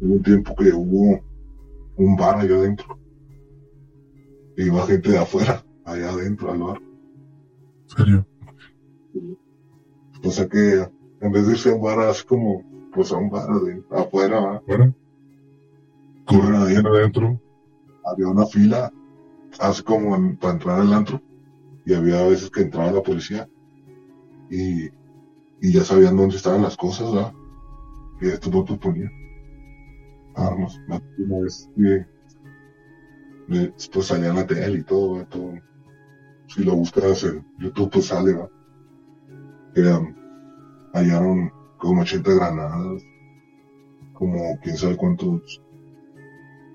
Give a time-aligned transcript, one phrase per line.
[0.00, 1.20] hubo un tiempo que hubo
[1.96, 2.98] un bar allá adentro.
[4.56, 6.80] Y iba gente de afuera, allá adentro al bar.
[7.86, 8.26] ¿Serio?
[10.22, 10.88] O sea que
[11.20, 14.56] en vez de irse a un bar así como, pues a un bar de afuera,
[14.56, 14.94] ¿Afuera?
[16.26, 17.40] corren ¿Quién adentro?
[18.04, 18.92] había una fila,
[19.58, 21.20] así como en- para entrar al antro,
[21.84, 23.48] y había veces que entraba la policía
[24.50, 24.84] y,
[25.60, 27.32] y ya sabían dónde estaban las cosas, ¿verdad?
[28.20, 29.10] Y estos votos ponían
[30.40, 30.80] armas.
[30.88, 32.06] Última vez que
[33.48, 35.54] después salía en la tele y todo, todo.
[36.48, 38.36] Si lo buscas en YouTube, pues sale.
[39.74, 40.14] Que um,
[40.92, 43.02] hallaron como 80 granadas,
[44.14, 45.62] como quién sabe cuántos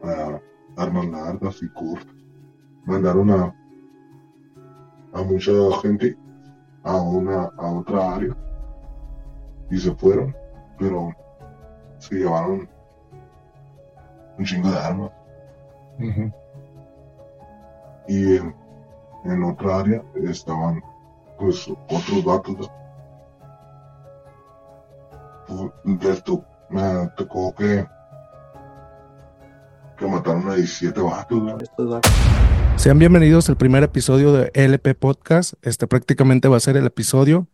[0.04, 0.40] ah,
[0.78, 2.16] armas largas y cortas.
[2.86, 3.56] Mandaron a,
[5.14, 5.52] a mucha
[5.82, 6.18] gente
[6.84, 8.38] a una a otra área
[9.72, 10.36] y se fueron,
[10.78, 11.12] pero
[11.98, 12.70] se llevaron
[14.38, 15.12] un chingo de armas
[18.08, 18.56] y en,
[19.26, 20.82] en otra área estaban
[21.40, 22.70] pues otros vatos.
[25.48, 26.82] Pues, les to- me
[27.18, 27.86] tocó que
[29.98, 31.58] que mataron a 17 vatos, ¿no?
[32.76, 35.54] Sean bienvenidos al primer episodio de LP Podcast.
[35.62, 37.48] Este prácticamente va a ser el episodio.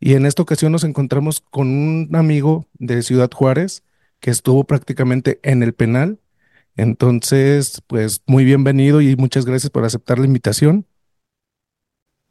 [0.00, 3.84] Y en esta ocasión nos encontramos con un amigo de Ciudad Juárez
[4.18, 6.18] que estuvo prácticamente en el penal.
[6.76, 10.86] Entonces, pues muy bienvenido y muchas gracias por aceptar la invitación.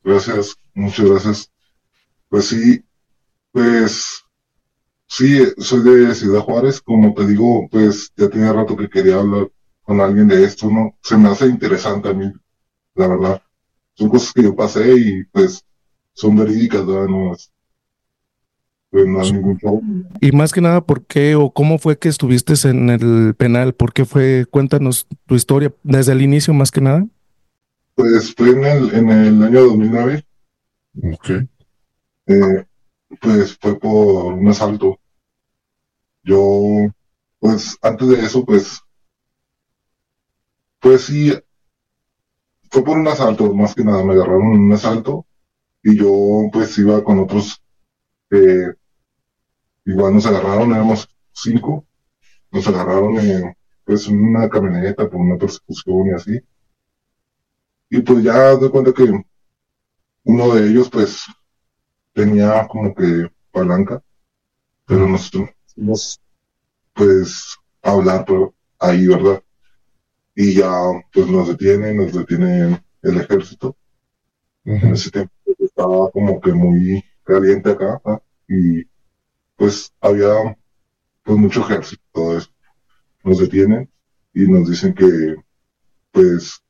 [0.03, 1.51] Gracias, muchas gracias.
[2.27, 2.83] Pues sí,
[3.51, 4.23] pues
[5.07, 9.49] sí, soy de Ciudad Juárez, como te digo, pues ya tenía rato que quería hablar
[9.83, 10.97] con alguien de esto, ¿no?
[11.01, 12.31] Se me hace interesante a mí,
[12.95, 13.41] la verdad.
[13.95, 15.63] Son cosas que yo pasé y pues
[16.13, 16.85] son verídicas.
[16.85, 17.35] No
[18.93, 19.81] pues no hay ningún show.
[20.21, 23.73] Y más que nada, ¿por qué o cómo fue que estuviste en el penal?
[23.73, 24.45] ¿Por qué fue?
[24.47, 27.07] Cuéntanos tu historia desde el inicio, más que nada.
[27.95, 30.23] Pues fue en el, en el año 2009,
[31.11, 31.29] Ok.
[32.27, 32.65] eh,
[33.19, 34.99] pues fue por un asalto.
[36.23, 36.87] Yo,
[37.39, 38.79] pues antes de eso, pues,
[40.79, 41.33] pues sí,
[42.69, 45.25] fue por un asalto, más que nada, me agarraron en un asalto
[45.83, 47.62] y yo pues iba con otros,
[49.85, 51.85] igual nos agarraron, éramos cinco,
[52.51, 53.55] nos agarraron en,
[53.85, 56.41] pues una camioneta por una persecución y así.
[57.89, 59.03] Y pues ya de cuenta que
[60.23, 61.25] uno de ellos pues
[62.13, 64.01] tenía como que palanca,
[64.85, 66.21] pero nosotros fuimos
[66.93, 69.43] pues hablar por ahí, ¿verdad?
[70.35, 70.71] Y ya
[71.11, 73.75] pues nos detienen, nos detiene el ejército.
[74.65, 78.21] En ese tiempo pues, estaba como que muy caliente acá, ¿ah?
[78.47, 78.83] y
[79.55, 80.57] pues había
[81.23, 82.49] pues mucho ejército, todo eso.
[83.23, 83.91] Nos detienen
[84.33, 85.35] y nos dicen que
[86.11, 86.61] pues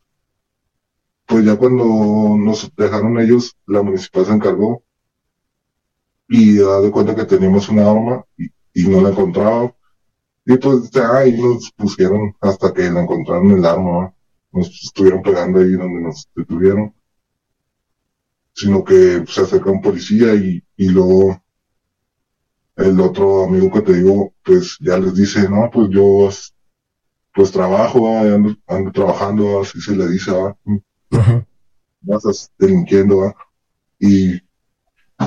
[1.25, 1.83] pues ya cuando
[2.37, 4.83] nos dejaron ellos, la municipal se encargó
[6.27, 9.75] y da de cuenta que teníamos una arma y, y no la encontraba.
[10.45, 14.13] Y pues ahí nos pusieron hasta que la encontraron el arma,
[14.51, 16.93] nos estuvieron pegando ahí donde nos detuvieron.
[18.55, 21.42] Sino que se acerca un policía y, y luego
[22.75, 26.29] el otro amigo que te digo, pues ya les dice, no, pues yo
[27.33, 28.21] pues trabajo, ¿va?
[28.21, 30.55] ando, ando trabajando, así se le dice, ¿va?
[31.11, 31.45] Ajá.
[32.01, 33.35] vas delinquiendo, ¿va?
[33.99, 34.33] Y,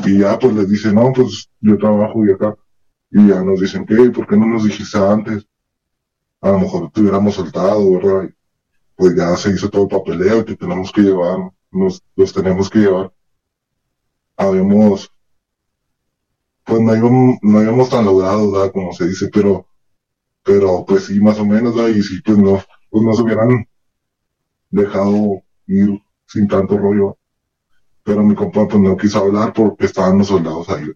[0.04, 2.56] y ya pues les dice, no, pues yo trabajo y acá.
[3.10, 4.10] Y ya nos dicen, ¿qué?
[4.10, 5.46] ¿Por qué no nos dijiste antes?
[6.40, 8.24] A lo mejor te hubiéramos soltado, ¿verdad?
[8.24, 8.34] Y,
[8.96, 12.70] pues ya se hizo todo el papeleo y te tenemos que llevar, nos, los tenemos
[12.70, 13.12] que llevar.
[14.36, 15.10] Habíamos,
[16.66, 18.72] pues no íbamos, no íbamos tan logrados, ¿verdad?
[18.72, 19.66] Como se dice, pero,
[20.43, 21.94] pero pues sí, más o menos, ¿verdad?
[21.97, 22.60] Y sí, pues no,
[22.91, 23.66] pues nos hubieran
[24.71, 27.16] dejado ir sin tanto rollo.
[28.03, 30.91] Pero mi compa pues no quiso hablar porque estaban los soldados ahí.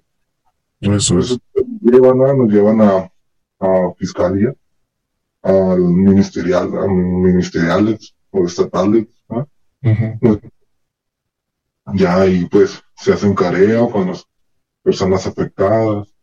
[0.80, 1.30] Eso es.
[1.30, 3.12] Entonces nos llevan a, nos llevan a,
[3.60, 4.53] a fiscalía,
[5.42, 9.48] al ministerial, a ministeriales o estatales, ¿no?
[9.83, 10.41] Ujú.
[11.94, 14.27] Ya ahí pues se hace un careo con las
[14.82, 16.15] personas afectadas.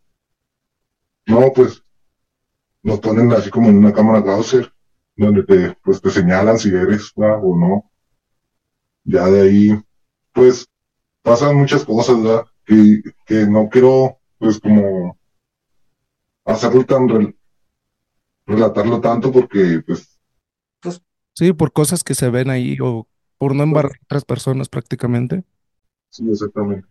[1.27, 1.83] No, pues
[2.83, 4.73] nos ponen así como en una cámara Gauser,
[5.15, 7.39] donde te, pues te señalan si eres ¿verdad?
[7.43, 7.91] o no.
[9.05, 9.83] Ya de ahí,
[10.33, 10.67] pues
[11.23, 12.45] pasan muchas cosas, ¿verdad?
[12.65, 15.17] Que, que no quiero, pues como
[16.45, 17.35] hacerlo tan, rel-
[18.47, 20.19] relatarlo tanto porque, pues,
[21.35, 23.07] Sí, por cosas que se ven ahí o
[23.37, 25.43] por no embarrar a otras personas prácticamente.
[26.09, 26.87] sí, exactamente.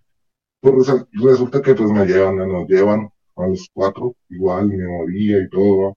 [0.67, 2.47] Pues resu- resulta que pues me llevan, ¿no?
[2.47, 5.97] nos llevan a los cuatro, igual, memoria y todo,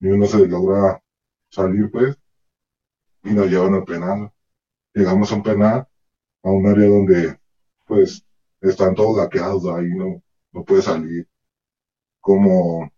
[0.00, 1.02] y uno se logra
[1.50, 2.16] salir, pues,
[3.24, 4.30] y nos llevan al penal.
[4.94, 5.88] Llegamos a un penal,
[6.44, 7.38] a un área donde,
[7.86, 8.24] pues,
[8.60, 10.22] están todos laqueados, ahí no,
[10.52, 11.28] no puede salir,
[12.20, 12.90] como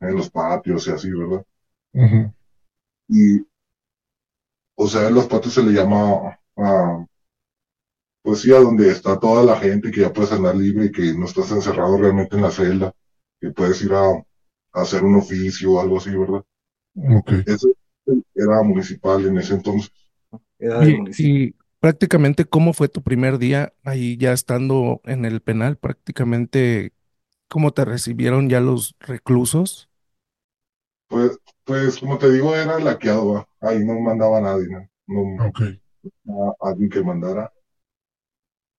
[0.00, 1.44] en los patios y así, ¿verdad?
[3.08, 3.46] Y,
[4.76, 7.06] o sea, en los patios se le llama a,
[8.22, 11.14] pues sí, a donde está toda la gente, que ya puedes andar libre y que
[11.14, 12.92] no estás encerrado realmente en la celda,
[13.40, 14.24] que puedes ir a, a
[14.82, 16.44] hacer un oficio o algo así, ¿verdad?
[16.96, 17.32] Ok.
[17.44, 17.68] Eso
[18.34, 19.92] era municipal en ese entonces.
[20.58, 20.84] Era
[21.16, 25.76] Y, prácticamente, ¿cómo fue tu primer día ahí ya estando en el penal?
[25.76, 26.92] Prácticamente,
[27.48, 29.90] ¿cómo te recibieron ya los reclusos?
[31.08, 33.48] Pues, pues, como te digo, era laqueado, ¿va?
[33.60, 34.88] Ahí no mandaba nadie, ¿no?
[35.06, 35.60] No, Ok.
[36.24, 37.52] no alguien que mandara.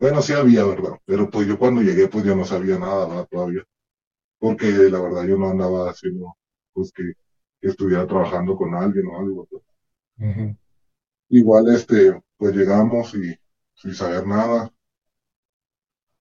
[0.04, 1.00] Bueno, sí había, ¿verdad?
[1.06, 3.28] Pero pues yo cuando llegué, pues yo no sabía nada, ¿verdad?
[3.32, 3.64] Todavía.
[4.38, 6.36] Porque la verdad yo no andaba haciendo,
[6.74, 7.14] pues que,
[7.62, 9.48] que estuviera trabajando con alguien o algo.
[11.30, 13.34] Igual, este, pues llegamos y
[13.76, 14.74] sin saber nada,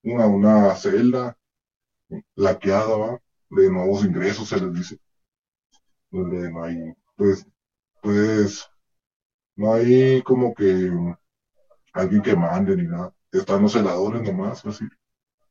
[0.05, 1.37] una, una celda
[2.37, 3.21] laqueada, ¿va?
[3.51, 4.99] De nuevos ingresos, se les dice.
[6.13, 7.45] Donde no hay, pues,
[8.01, 8.65] pues,
[9.57, 10.89] no hay como que
[11.93, 13.13] alguien que mande ni nada.
[13.33, 14.85] Están los celadores nomás, así.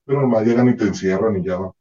[0.06, 1.58] Pero nomás llegan y te encierran y ya.
[1.60, 1.74] va.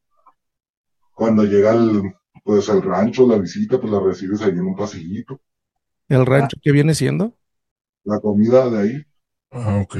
[1.14, 2.02] Cuando llega el,
[2.42, 5.40] pues, el rancho, la visita, pues la recibes ahí en un pasillito.
[6.08, 7.38] ¿El rancho que viene siendo?
[8.04, 9.04] La comida de ahí,
[9.52, 9.96] Ah, ok.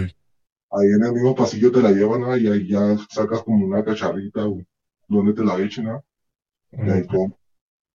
[0.72, 2.36] ahí en el mismo pasillo te la llevan, ¿ah?
[2.38, 4.58] y ahí ya sacas como una cacharrita o
[5.08, 6.02] donde te la echen, ¿ah?
[6.82, 7.08] Y ahí Ok.
[7.08, 7.32] com-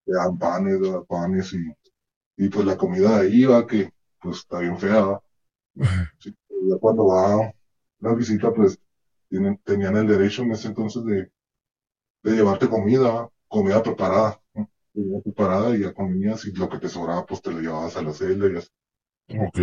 [0.05, 1.73] te dan panes, panes y,
[2.45, 3.91] y pues la comida de ahí va que
[4.21, 5.23] pues está bien fea, ¿va?
[6.19, 6.35] Sí,
[6.69, 7.51] ya cuando va
[7.99, 8.79] la visita, pues
[9.29, 11.31] tienen, tenían el derecho en ese entonces de,
[12.23, 14.69] de llevarte comida, comida preparada, ¿no?
[14.93, 18.03] Comida preparada y ya comías y lo que te sobraba pues te lo llevabas a
[18.03, 18.69] la celda y así.
[19.29, 19.59] Ok.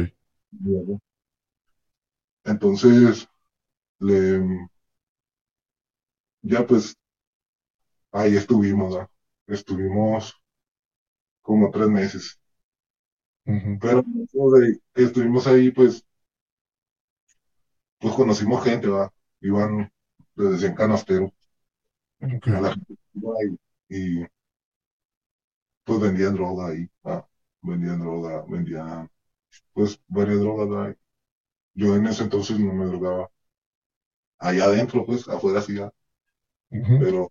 [2.45, 3.27] Entonces,
[4.01, 4.41] le,
[6.43, 6.95] ya pues
[8.13, 9.11] ahí estuvimos, ¿va?
[9.47, 10.35] Estuvimos
[11.43, 12.41] como tres meses.
[13.81, 14.03] Pero
[14.95, 16.05] estuvimos ahí, pues,
[18.03, 19.13] pues conocimos gente, ¿va?
[19.41, 19.91] Iban,
[20.35, 21.33] les decían canastero,
[22.21, 22.97] a la gente
[23.89, 24.27] y, y,
[25.85, 27.27] pues vendían droga ahí, ¿va?
[27.63, 29.09] Vendían droga, vendían,
[29.73, 30.97] pues, varias drogas, ¿va?
[31.75, 33.31] Yo en ese entonces no me drogaba.
[34.39, 35.79] Allá adentro, pues, afuera sí.
[36.71, 37.31] Pero,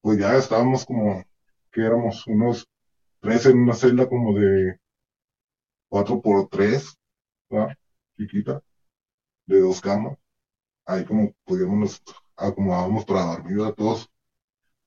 [0.00, 1.22] pues ya estábamos como,
[1.70, 2.66] que éramos unos
[3.20, 4.78] tres en una celda como de
[5.88, 6.96] cuatro por tres,
[7.52, 7.76] ¿va?
[8.16, 8.62] Chiquita,
[9.48, 10.18] de dos camas.
[10.86, 12.02] Ahí como podíamos, nos
[12.36, 14.08] acomodábamos para dormir a todos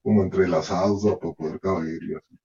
[0.03, 2.39] como entrelazados para poder caber y así.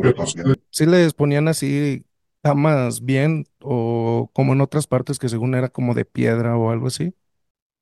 [0.00, 0.44] Pero sí repartían.
[0.44, 2.04] le- ¿Sí les ponían así
[2.42, 6.86] camas bien o como en otras partes que según era como de piedra o algo
[6.88, 7.14] así?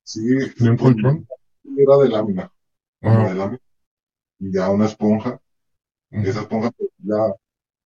[0.05, 0.21] Sí,
[0.57, 1.27] ¿Tenía un pues, colchón?
[1.77, 2.53] era de lámina,
[3.03, 3.61] Ah, de lámina.
[4.41, 5.41] Y ya una esponja,
[6.21, 6.43] esa ujú.
[6.43, 7.17] esponja pues, ya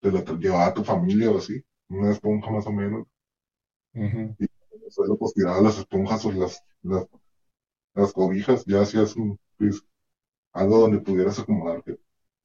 [0.00, 3.06] te la llevaba a tu familia o así, una esponja más o menos.
[4.38, 4.50] Y el
[4.90, 7.06] suelo pues tirabas las esponjas o las, las,
[7.94, 9.82] las cobijas, ya hacías un, pues,
[10.52, 12.00] algo donde pudieras acomodarte.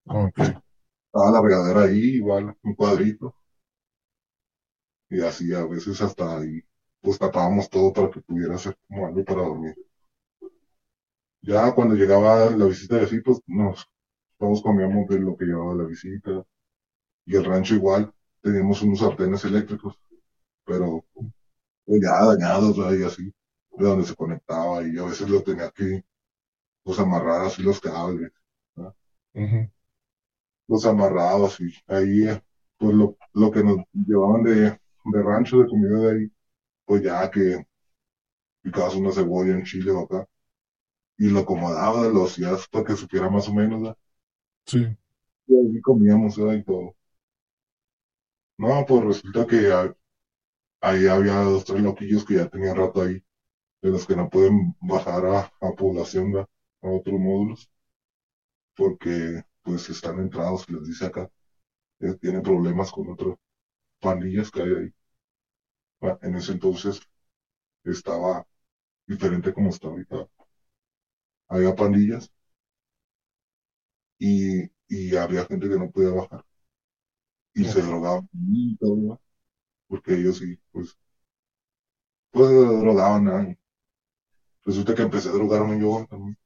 [0.05, 0.39] Ok.
[0.39, 3.35] Estaba la regadera ahí, igual, un cuadrito.
[5.09, 6.61] Y así a veces hasta ahí,
[7.01, 9.75] pues tapábamos todo para que pudiera ser como algo para dormir.
[11.41, 13.87] Ya cuando llegaba la visita de así, pues nos,
[14.37, 16.43] todos comíamos de lo que llevaba la visita.
[17.25, 19.97] Y el rancho igual, teníamos unos sartenes eléctricos,
[20.65, 21.04] pero
[21.85, 22.93] pues, ya dañados, ¿verdad?
[22.99, 23.23] y así,
[23.77, 26.03] de donde se conectaba, y a veces lo tenía que,
[26.83, 28.31] pues amarrar así los cables,
[28.75, 28.93] ¿verdad?
[29.35, 29.69] Ujú.
[30.67, 32.25] los amarrados, y ahí,
[32.77, 34.61] pues lo, lo que nos llevaban de,
[35.05, 36.31] de rancho, de comida de ahí,
[36.85, 37.65] pues ya que
[38.63, 40.27] picabas una cebolla, un chile o acá,
[41.17, 43.97] y lo acomodaba, lo hacías para que supiera más o menos, ¿verdad?
[44.65, 44.95] Sí.
[45.47, 46.53] Y ahí comíamos, ¿verdad?
[46.53, 46.95] y todo.
[48.57, 49.95] No, pues resulta que a-
[50.87, 53.21] ahí había dos, tres loquillos que ya tenían rato ahí,
[53.81, 56.49] de los que no pueden bajar a, a población, ¿verdad?
[56.83, 57.69] A otros módulos,
[58.75, 61.29] porque pues están entrados, les dice acá,
[62.01, 63.35] eh, tienen problemas con otras
[64.01, 64.91] pandillas que hay ahí.
[66.01, 67.01] Ah, En ese entonces
[67.85, 68.45] estaba
[69.07, 70.27] diferente como está ahorita.
[71.47, 72.29] Había pandillas
[74.19, 76.43] y, y había gente que no podía bajar
[77.55, 78.29] y se drogaban.
[79.87, 80.97] Porque ellos sí, pues,
[82.31, 83.57] pues se drogaban.
[84.65, 86.37] Resulta que empecé a drogarme yo también.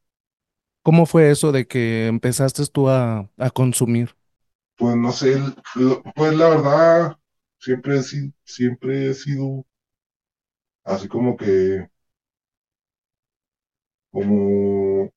[0.84, 4.15] ¿Cómo fue eso de que empezaste tú a, a consumir?
[4.77, 5.38] pues no sé,
[6.15, 7.17] pues la verdad,
[7.60, 8.03] siempre he
[8.43, 9.65] siempre he sido
[10.84, 11.89] así como que,
[14.12, 15.10] como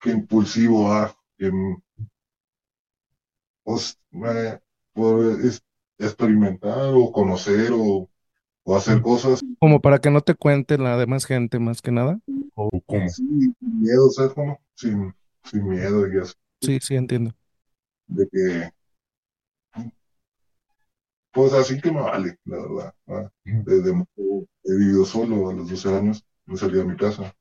[0.00, 1.74] que impulsivo, ah, mm,
[3.64, 4.60] pues, me-
[4.94, 5.62] por es-
[5.98, 8.08] experimentar o conocer o,
[8.64, 12.20] o hacer cosas Como para que no te cuente la demás gente, más que nada.
[12.54, 13.14] ¿O cómo?
[13.14, 14.58] sin miedo, ¿sabes cómo?
[14.74, 17.34] Sin, sin miedo y así, Sí, sí, entiendo.
[18.08, 18.72] de que,
[21.32, 23.32] pues así que me vale, la verdad.
[23.44, 23.90] Desde
[24.64, 27.34] he vivido solo a los 12 años, me salí de mi casa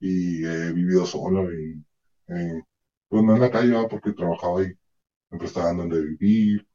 [0.00, 1.84] y he vivido solo y,
[2.28, 2.62] eh,
[3.08, 4.72] pues no en la calle, porque trabajaba ahí,
[5.30, 6.66] me prestaban donde vivir,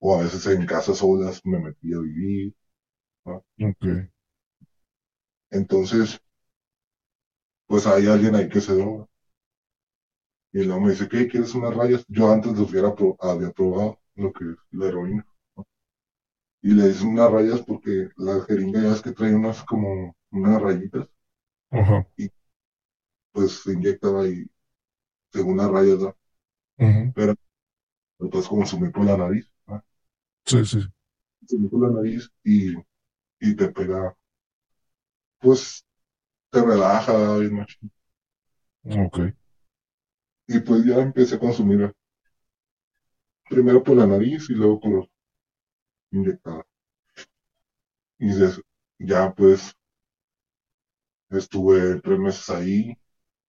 [0.00, 2.54] o a veces en casas solas me metía a vivir.
[3.60, 4.10] Ok.
[5.52, 6.20] Entonces,
[7.66, 9.06] pues hay alguien ahí que se droga.
[10.52, 11.26] Y luego me dice, ¿qué?
[11.26, 12.04] ¿Quieres unas rayas?
[12.08, 15.26] Yo antes los hubiera pro- había probado lo que es la heroína.
[15.56, 15.66] ¿no?
[16.62, 20.62] Y le hice unas rayas porque la jeringa ya es que trae unas como unas
[20.62, 21.08] rayitas,
[21.70, 22.04] Ajá.
[23.32, 24.46] pues se inyectaba y
[25.32, 26.16] según las rayas, ¿no?
[26.78, 27.14] Ujú.
[28.20, 29.82] Puedes consumir por la nariz, ¿no?
[30.46, 30.80] Sí, sí.
[31.40, 32.74] Consumir por la nariz y,
[33.40, 34.16] y te pega,
[35.40, 35.84] pues
[36.50, 37.92] te relaja bien machín.
[38.84, 39.20] Ok.
[40.48, 41.94] Y pues ya empecé a consumir
[43.50, 45.08] primero por la nariz y luego por
[46.12, 46.64] inyectada.
[48.20, 48.62] Y des-
[49.00, 49.74] ya pues
[51.30, 52.94] estuve tres meses ahí,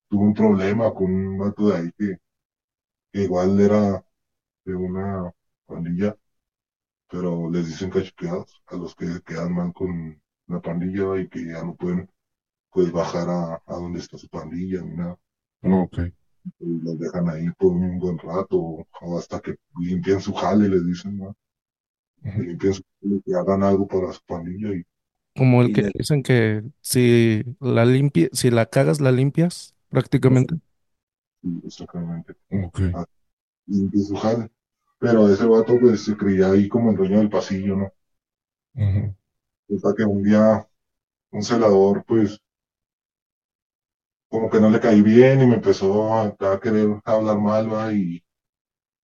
[0.09, 2.17] tuve un problema con un vato de ahí que,
[3.13, 4.03] que igual era
[4.65, 5.31] de una
[5.67, 6.17] pandilla,
[7.09, 11.63] pero les dicen cachipeados a los que quedan mal con la pandilla y que ya
[11.63, 12.09] no pueden
[12.71, 15.19] pues bajar a, a donde está su pandilla ni nada.
[15.63, 16.11] Ok.
[16.59, 18.57] Y los dejan ahí por un buen rato
[19.01, 21.35] o hasta que limpien su jale, les dicen, ¿no?
[22.35, 22.43] Que Ujú.
[22.43, 24.83] limpien su jale, que hagan algo para su pandilla y,
[25.35, 30.55] Como el que dicen que si la limpie, si la cagas, la limpias, prácticamente.
[31.43, 32.81] y exactamente, Ok.
[33.67, 34.49] Su jale.
[34.99, 37.91] Pero ese vato pues se creía ahí como el dueño del pasillo, ¿no?
[39.73, 40.67] Hasta que un día
[41.31, 42.39] un celador pues
[44.29, 47.93] como que no le caí bien y me empezó a, a querer hablar mal, ¿va?
[47.93, 48.23] Y,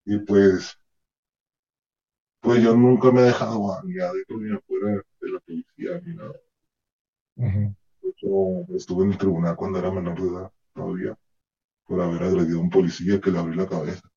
[0.06, 0.78] y pues,
[2.42, 3.82] pues yo nunca me he dejado ¿va?
[3.84, 6.34] ni adentro ni afuera de la policía ni nada.
[8.76, 11.18] Estuve en el tribunal cuando era menor de edad todavía
[11.88, 14.10] por haber agredido a un policía que le abrí la cabeza.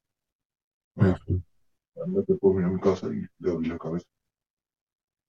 [1.00, 4.06] Me fui por mí a mi casa y le abrí la cabeza.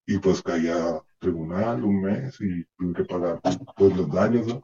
[0.05, 3.39] Y pues caí a tribunal un mes y tuve que pagar
[3.75, 4.61] pues los daños, ¿no?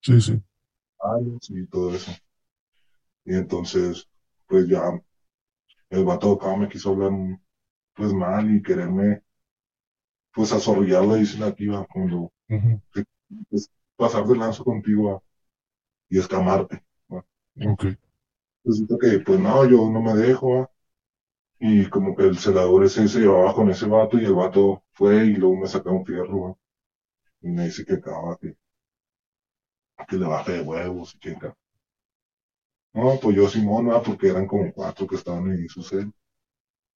[0.00, 0.42] Sí, sí.
[1.02, 2.12] Daños y todo eso.
[3.24, 4.08] Y entonces,
[4.46, 4.82] pues ya
[5.90, 7.12] el vato acá me quiso hablar
[7.94, 9.22] pues mal y quererme
[10.32, 12.30] pues azorrillar la dicen aquí va cuando
[13.48, 15.24] pues, pasar de lanzo contigo
[16.10, 16.84] y escamarte.
[17.10, 17.24] ¿va?
[17.64, 17.86] Ok.
[18.66, 20.68] Resulta que pues no, yo no me dejo
[21.60, 25.26] y como que el celador ese se llevaba con ese vato y el vato fue
[25.26, 26.58] y luego me saca un fierro
[27.42, 28.56] y me dice que acaba que,
[30.08, 31.36] que le baje de huevos y que.
[32.94, 36.10] No, pues yo Simón, porque eran como cuatro que estaban en su celda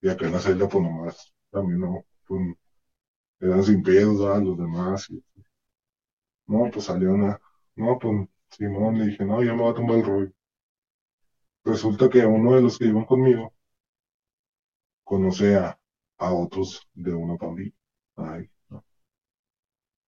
[0.03, 2.43] y acá en la celda pues nomás también no, pues,
[3.41, 5.23] eran sin pedos los demás y
[6.49, 7.41] No, pues salió una.
[7.77, 10.33] No, pues Simón le dije, no, ya me va a tumbar el rollo.
[11.65, 13.51] Resulta que uno de los que iban conmigo
[15.05, 15.77] conoce a,
[16.19, 17.73] a otros de una pandilla.
[18.17, 18.83] Ay, no.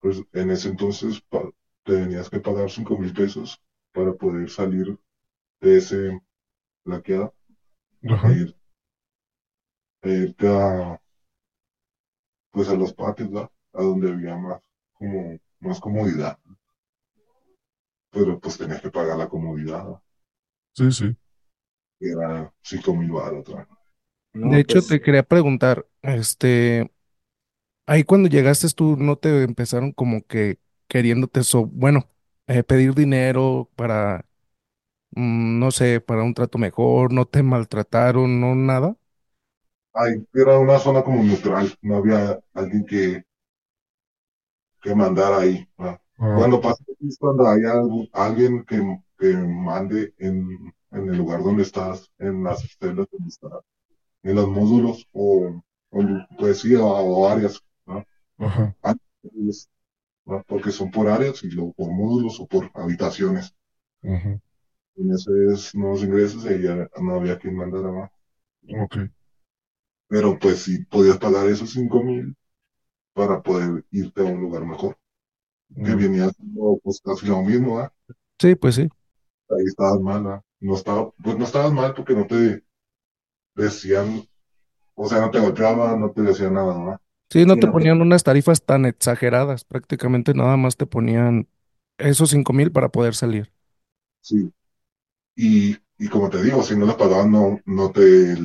[0.01, 1.39] Pues en ese entonces te
[1.85, 3.57] tenías que pagar cinco mil pesos
[3.93, 4.95] para poder salir
[5.61, 6.19] de ese
[6.85, 7.35] laqueado
[8.09, 8.29] Ajá.
[8.29, 8.55] e ir-
[10.03, 10.97] e irte a,
[12.51, 13.51] pues a los patios, ¿va?
[13.75, 14.61] A donde había más,
[14.95, 16.37] como, más comodidad.
[18.13, 19.85] Pero pues tenías que pagar la comodidad.
[20.75, 21.15] Sí, sí.
[22.03, 23.69] Que era cinco mil baros otra.
[24.35, 26.91] De hecho, pues, te quería preguntar, este,
[27.87, 32.09] ahí cuando llegaste tú, ¿no te empezaron como que queriéndote, so- bueno,
[32.49, 34.27] eh, pedir dinero para,
[35.13, 38.97] mm, no sé, para un trato mejor, no te maltrataron, no nada?
[39.95, 43.25] Ay, era una zona como neutral, no había alguien que,
[44.83, 45.67] que mandara ahí.
[45.79, 45.99] Ah,
[46.33, 48.79] Cuando pasa es cuando hay algo- alguien que,
[49.19, 53.53] que mande en, en el lugar donde estás, en las celdas donde estás,
[54.25, 56.03] en los módulos o, o
[56.39, 58.05] pues sí, o, o áreas, ¿no?
[58.39, 58.75] Ajá.
[58.83, 59.69] Áreas,
[60.27, 60.45] ¿no?
[60.49, 63.55] Porque son por áreas y luego por módulos o por habitaciones.
[64.03, 64.41] Ujú.
[64.97, 68.11] en esos nuevos ingresos y ya no había quien mandara más.
[68.75, 68.97] Ok.
[70.09, 72.37] Pero pues sí podías pagar esos cinco mil
[73.15, 74.99] para poder irte a un lugar mejor,
[75.83, 77.93] que Mm, venía siendo pues casi lo mismo, ¿ah?
[78.39, 78.89] Sí, pues sí.
[79.51, 80.43] Ahí estabas mal, ¿ah?
[80.63, 82.65] No estaba, pues no estabas mal porque no te
[83.55, 84.25] decían,
[84.95, 87.01] o sea, no te golpeaban, no te decían nada, ¿no?
[87.31, 91.49] Sí, no te ponían unas tarifas tan exageradas, prácticamente nada más te ponían
[91.99, 93.53] esos cinco mil para poder salir.
[94.21, 94.53] sí.
[95.37, 98.37] Y, y como te digo, si no les pagaban, no, no te,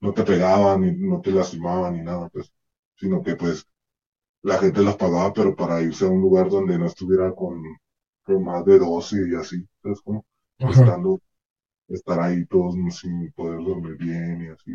[0.00, 2.52] no te pegaban, ni no te lastimaban, ni nada, pues,
[2.96, 3.64] sino que pues
[4.42, 7.62] la gente los pagaba, pero para irse a un lugar donde no estuviera con,
[8.28, 9.66] con más de 12 y así,
[10.04, 10.24] como
[10.60, 10.84] Ajá.
[10.86, 11.20] estando,
[11.88, 14.72] estar ahí todos sin poder dormir bien y así.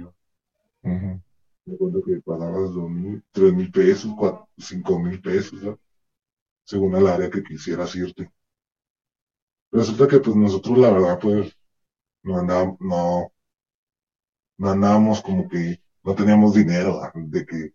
[1.66, 5.78] Me acuerdo que pagabas dos mil, tres mil pesos, cuatro, cinco mil pesos, ¿no?
[6.66, 8.32] Según el área que quisieras irte.
[9.74, 11.52] Resulta que pues nosotros la verdad pues
[12.24, 13.32] no andábamos, no,
[14.58, 17.74] no andábamos como que no teníamos dinero, de que,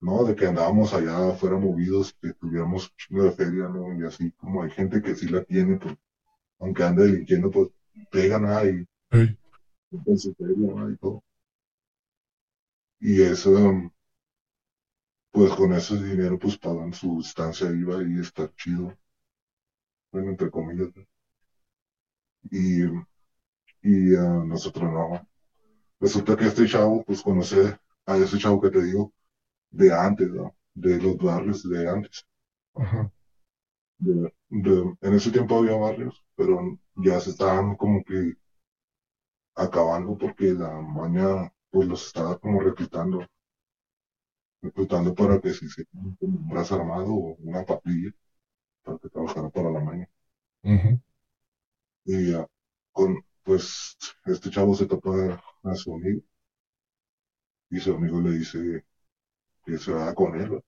[0.00, 3.92] no, de que andábamos allá fuera movidos, que tuviéramos chingo de feria, ¿no?
[3.98, 5.96] Y así como hay gente que sí la tiene, pues,
[6.60, 7.68] aunque ande delinquiendo, pues
[8.10, 8.86] pegan ahí
[10.16, 10.90] su feria, ¿no?
[10.90, 11.22] Y todo.
[13.00, 13.90] Y eso,
[15.30, 18.96] pues con ese dinero, pues pagan su estancia iba y está chido,
[20.12, 21.04] bueno, entre comillas, ¿no?
[22.50, 22.82] Y,
[23.82, 25.26] y ah, nosotros no.
[26.00, 29.12] Resulta que este chavo, pues conoce a ese chavo que te digo,
[29.70, 30.54] de antes, ¿no?
[30.74, 32.24] De los barrios de antes.
[32.74, 33.10] ajá.
[34.00, 36.58] De, de- en ese tiempo había barrios, pero
[36.96, 38.32] ya se estaban como que
[39.56, 43.26] acabando porque la maña pues los estaba como reclutando,
[44.62, 48.10] reclutando para que se hiciera un brazo armado o una patrulla
[48.84, 50.06] para que trabajara para la maña.
[50.64, 50.98] Ujú.
[52.04, 52.44] Y ah,
[52.92, 56.20] con, pues este chavo se topa a su amigo
[57.70, 58.84] y su amigo le dice
[59.68, 60.62] que se va con él,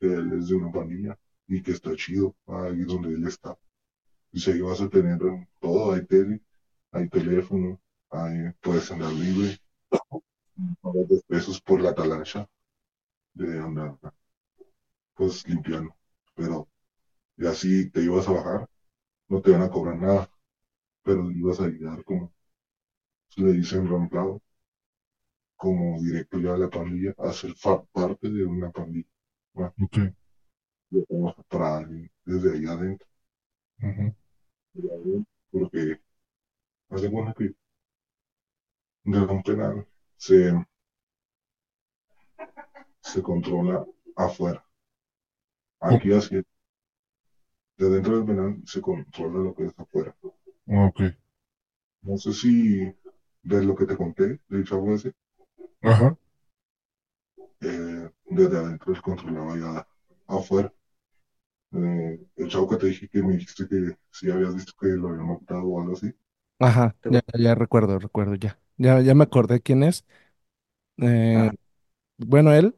[0.00, 3.56] él es de una pandilla y que está chido ahí donde él está.
[4.30, 5.18] Dice, ahí vas a tener
[5.58, 6.42] todo, hay tele,
[6.92, 9.58] hay teléfono, hay, puedes andar libre,
[10.82, 12.46] pagas dos pesos por la talacha
[13.32, 13.96] de andar
[15.14, 15.96] pues limpiando.
[16.34, 16.68] Pero
[17.38, 18.68] y así te ibas a bajar,
[19.28, 20.30] no te van a cobrar nada,
[21.02, 22.30] pero ibas a llegar como,
[23.36, 24.42] le dicen ramplado,
[25.58, 27.52] como directo ya a la pandilla, a ser
[27.92, 29.08] parte de una pandilla.
[29.60, 29.74] ¿va?
[29.82, 29.98] Ok.
[30.90, 33.06] Y a trabajar para alguien desde ahí adentro.
[34.72, 36.00] Desde adentro, Porque
[36.90, 37.54] hace cuenta que
[39.04, 40.52] de un penal se,
[43.00, 43.84] se controla
[44.16, 44.64] afuera.
[45.80, 46.36] Aquí así,
[47.78, 50.14] de dentro del penal se controla lo que es afuera.
[50.66, 51.00] Ok.
[52.02, 52.94] No sé si
[53.42, 55.12] ves lo que te conté del chavo ese,
[55.82, 56.16] Ajá.
[57.60, 59.88] eh, desde adentro él controlaba ya
[60.26, 60.72] afuera.
[61.72, 65.08] Eh, el chavo que te dije que me dijiste que si habías visto que lo
[65.08, 66.12] habían matado o algo así.
[66.60, 68.58] Ajá, ya, ya recuerdo, recuerdo, ya.
[68.76, 70.04] Ya, ya me acordé quién es.
[70.98, 71.52] Eh, Ah,
[72.18, 72.76] bueno, él,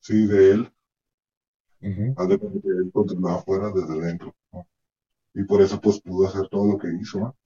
[0.00, 0.72] sí, de él,
[1.82, 2.16] Ujú.
[2.16, 4.34] haz de cuenta que él controlaba afuera desde dentro.
[4.52, 4.66] ¿no?
[5.34, 7.36] Y por eso pues pudo hacer todo lo que hizo, ¿no?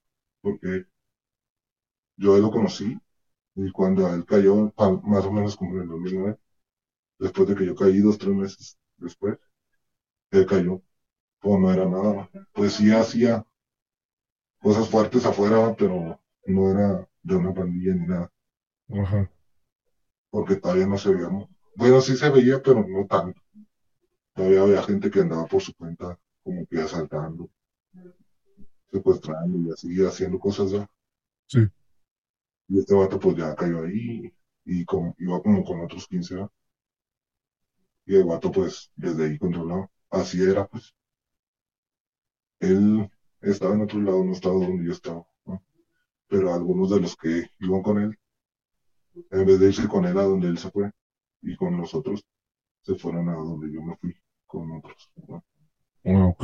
[0.42, 0.86] Porque
[2.16, 2.98] yo lo conocí
[3.54, 4.72] y cuando él cayó,
[5.04, 6.38] más o menos como en el 2009,
[7.18, 9.38] después de que yo caí dos, tres meses después,
[10.32, 10.82] él cayó,
[11.40, 12.30] pues no era nada, ¿no?
[12.54, 13.46] pues sí hacía
[14.62, 18.32] cosas fuertes afuera, pero no era de una pandilla ni nada,
[18.90, 19.28] Ajá.
[20.30, 21.48] porque todavía no se veía, ¿no?
[21.76, 23.40] Bueno, sí se veía, pero no tanto.
[24.34, 27.50] Todavía había gente que andaba por su cuenta, como que asaltando,
[28.92, 30.86] secuestrando y así, haciendo cosas ya.
[31.46, 31.60] Sí.
[32.68, 34.32] Y este vato pues ya cayó ahí
[34.64, 36.52] y como, iba como con otros 15, ¿no?
[38.06, 39.90] Y el vato pues desde ahí controlado.
[40.10, 40.94] Así era, pues.
[42.60, 45.62] Él estaba en otro lado, no estaba donde yo estaba, ¿no?
[46.28, 48.18] Pero algunos de los que iban con él,
[49.30, 50.90] en vez de irse con él a donde él se fue
[51.42, 52.24] y con los otros,
[52.82, 54.14] se fueron a donde yo me fui
[54.46, 55.44] con otros, ¿no?
[56.04, 56.34] Ah.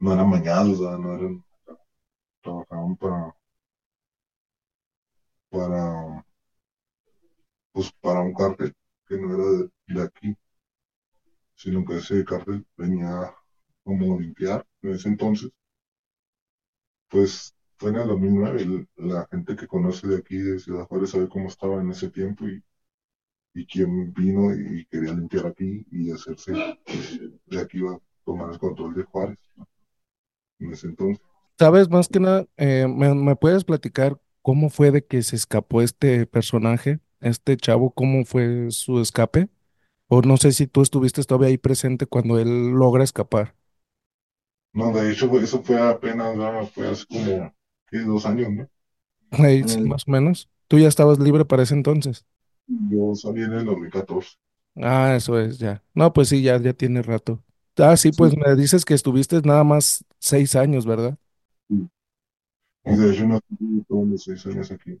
[0.00, 1.44] No eran mañados, no eran,
[2.40, 3.34] trabajaban para,
[5.50, 6.24] para,
[7.72, 8.74] pues para un cártel
[9.06, 10.36] que no era de, aquí,
[11.54, 13.34] sino que ese cártel venía
[13.84, 15.50] como a limpiar en ese entonces,
[17.10, 21.10] pues fue en el 2009, el- la gente que conoce de aquí de Ciudad Juárez
[21.10, 22.62] sabe cómo estaba en ese tiempo y,
[23.54, 26.52] y quién vino y quería limpiar aquí y hacerse
[27.46, 29.38] de aquí iba a tomar el control de Juárez.
[29.56, 29.68] ¿no?
[30.60, 31.24] en ese entonces.
[31.58, 31.88] ¿Sabes?
[31.90, 36.26] Más que nada, eh, ¿me, me puedes platicar cómo fue de que se escapó este
[36.26, 39.48] personaje, este chavo, cómo fue su escape?
[40.08, 43.56] O no sé si tú estuviste todavía ahí presente cuando él logra escapar.
[44.72, 46.66] No, de hecho, eso fue apenas, ¿no?
[46.68, 47.52] fue hace como,
[47.86, 47.98] ¿qué?
[47.98, 48.68] Dos años, ¿no?
[49.30, 50.48] Ahí, sí, más o menos.
[50.68, 52.26] Tú ya estabas libre para ese entonces.
[52.90, 54.36] yo salí en el 2014.
[54.80, 55.82] Ah, eso es, ya.
[55.94, 57.42] No, pues sí, ya, ya tiene rato.
[57.76, 61.18] Ah, sí, Sí, pues me dices que estuviste nada más seis años, ¿verdad?
[62.88, 62.94] Sí.
[62.94, 65.00] Y Ok, de hecho, no estuve todos los seis años aquí.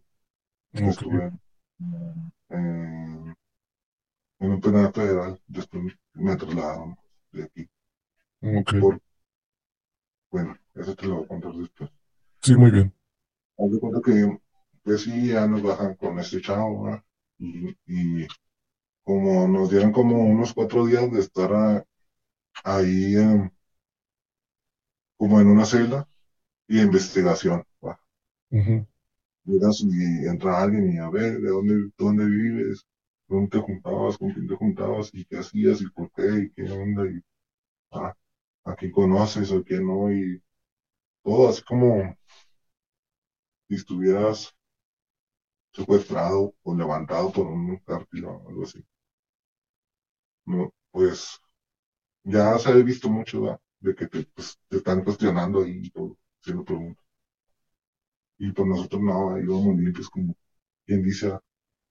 [0.74, 1.32] ok, Estuve
[1.80, 3.34] en, en,
[4.40, 5.40] un penal federal.
[5.46, 6.98] Después me trasladaron
[7.30, 7.68] de aquí.
[8.42, 8.74] ok.
[8.78, 9.00] Por,
[10.30, 11.90] bueno, eso te lo voy a contar después.
[12.42, 12.92] Sí, muy bien.
[13.58, 14.38] Haz de cuenta que,
[14.82, 17.02] pues sí, ya nos bajan con este chavo, ¿verdad?
[17.38, 18.26] Y, y
[19.04, 21.84] como nos dieron como unos cuatro días de estar a-
[22.64, 23.14] ahí,
[25.16, 26.08] como en una celda
[26.68, 27.64] y de investigación,
[29.44, 32.86] Llegas y entra alguien y a ver, ¿de dónde, dónde vives?
[33.28, 34.16] ¿Dónde te juntabas?
[34.16, 35.10] ¿Con quién te juntabas?
[35.12, 35.80] ¿Y qué hacías?
[35.80, 36.22] ¿Y por qué?
[36.44, 37.04] ¿Y qué onda?
[37.10, 37.20] Y
[37.92, 38.14] ah,
[38.64, 40.12] a quién conoces o quién no?
[40.12, 40.42] Y
[41.24, 42.16] todo así como
[43.68, 44.54] si estuvieras
[45.72, 48.84] secuestrado o levantado por un cártel o algo así.
[50.46, 51.38] No, pues
[52.24, 53.60] ya se ha visto mucho.
[53.80, 57.04] De que te, pues, te están cuestionando ahí todo, haciendo preguntas.
[58.38, 60.34] Y pues nosotros no, íbamos limpios como
[60.86, 61.32] quien dice,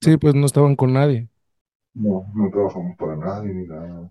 [0.02, 1.30] Sí, pues no estaban con nadie.
[1.96, 4.10] no, no trabajamos para nadie ni nada.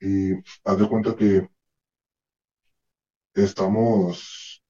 [0.00, 0.32] Y
[0.64, 1.48] haz de cuenta que
[3.34, 4.62] estamos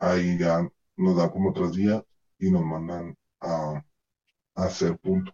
[0.00, 2.02] ahí ya, nos dan como tres días
[2.38, 3.84] y nos mandan a,
[4.56, 5.32] a hacer punto.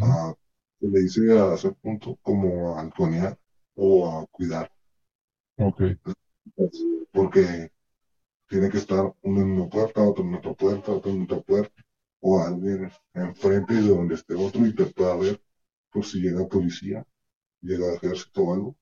[0.00, 0.34] A,
[0.80, 3.38] se le dice a hacer punto como a halconear
[3.74, 4.70] o a cuidar.
[5.56, 5.80] Ok,
[7.12, 7.70] Porque
[8.52, 11.82] tiene que estar uno en una puerta, otro en otra puerta, otro en otra puerta,
[12.20, 15.42] o alguien enfrente de donde esté otro y te pueda ver
[15.90, 17.02] por si llega policía,
[17.62, 18.76] llega ejército o algo.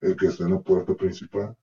[0.00, 1.56] El que está en la puerta principal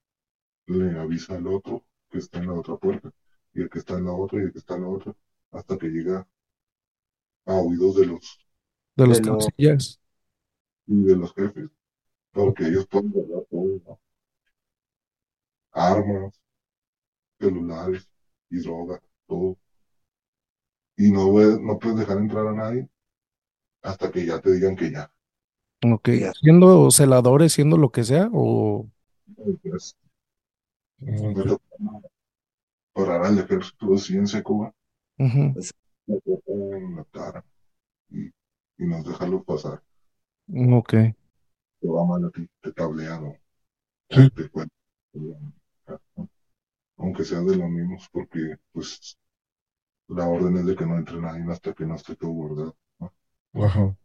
[0.67, 3.11] le avisa al otro que está en la otra puerta,
[3.53, 5.13] y el que está en la otra y el que está en la otra,
[5.51, 6.25] hasta que llega
[7.47, 8.39] a oídos de los,
[8.95, 9.19] De los
[10.87, 11.69] y de los jefes,
[12.31, 13.99] porque ellos pueden guardar todo, ¿no?
[15.73, 16.39] armas,
[17.39, 18.09] celulares
[18.49, 19.57] y droga, todo.
[20.97, 22.87] Y no, puedes- no puedes dejar entrar a nadie
[23.83, 25.11] hasta que ya te digan que ya.
[25.83, 26.09] Ok.
[26.41, 28.89] Siendo celadores, siendo lo que sea, o...
[29.37, 29.95] Entonces,
[31.05, 31.61] me ok, tocó
[32.93, 34.71] parar al ejército así en seco,
[35.53, 35.71] pues,
[36.47, 37.45] en la cara
[38.11, 39.83] y, y nos dejarlo pasar.
[40.77, 40.93] Ok.
[41.81, 43.33] Te va mal a ti, te tablean o,
[44.09, 45.53] sí, o te cuentan.
[46.99, 49.17] Aunque sean de los mismos, porque pues
[50.09, 53.13] la orden es de que no entre nadie hasta que no esté todo guardado, ¿no?
[53.53, 53.95] ajá,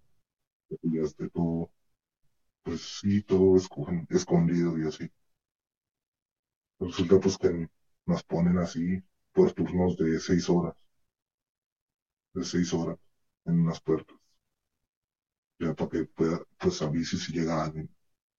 [0.69, 1.71] Que ya esté todo,
[2.65, 5.09] pues sí, todo esco- escondido y así.
[6.79, 7.51] Resulta pues que
[8.07, 9.03] nos ponen así
[9.33, 10.75] por turnos de seis horas,
[12.35, 12.97] de seis horas
[13.47, 14.17] en unas puertas,
[15.59, 17.89] ya para que pueda, pues avise si llega alguien.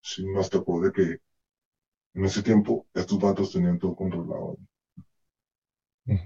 [0.01, 1.17] Sí, nos tocó de que
[2.15, 4.57] en ese tiempo estos vatos tenían todo controlado,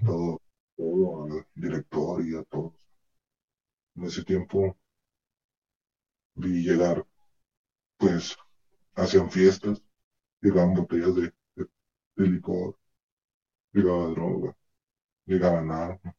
[0.04, 0.42] todo,
[0.76, 2.74] todo al director y a todos.
[3.94, 4.76] En ese tiempo
[6.34, 7.06] vi llegar,
[7.98, 8.36] pues,
[8.96, 9.82] hacían fiestas,
[10.42, 11.22] llegaban botellas de,
[11.56, 11.66] de,
[12.16, 12.78] de licor,
[13.72, 14.56] llegaba droga,
[15.26, 16.14] llegaban armas,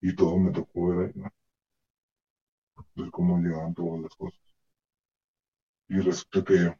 [0.00, 1.30] y todo me tocó ver, ahí, ¿no?
[2.96, 4.40] ver cómo llegaban todas las cosas.
[5.90, 6.74] Y resulta que,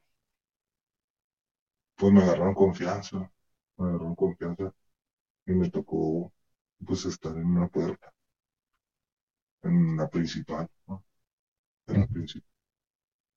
[1.99, 3.19] pues, me agarraron confianza,
[3.79, 4.73] me agarraron confianza,
[5.47, 6.33] y me tocó,
[6.87, 8.11] pues, estar en una puerta,
[9.63, 11.05] en la principal, ¿no?
[11.89, 12.49] En la principal.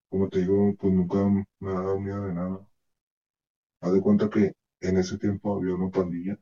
[0.10, 1.18] Como te digo, pues nunca
[1.60, 2.68] me ha dado miedo de nada.
[3.82, 6.36] Haz de cuenta que en ese tiempo había una pandilla,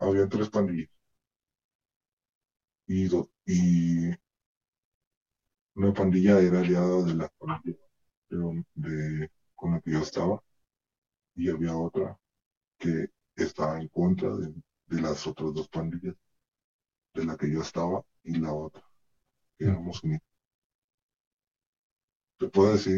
[0.00, 0.90] había tres pandillas,
[2.86, 4.12] y, do- y
[5.74, 7.76] una pandilla era aliada de la pandilla
[8.74, 10.40] de- con la que yo estaba,
[11.36, 12.18] y había otra
[12.78, 14.54] que estaba en contra de,
[14.88, 16.16] de las otras dos pandillas,
[17.14, 18.82] de la que yo estaba y la otra,
[19.58, 19.68] que ujú.
[19.68, 20.22] éramos unidos.
[22.38, 22.92] ¿Te puedo decir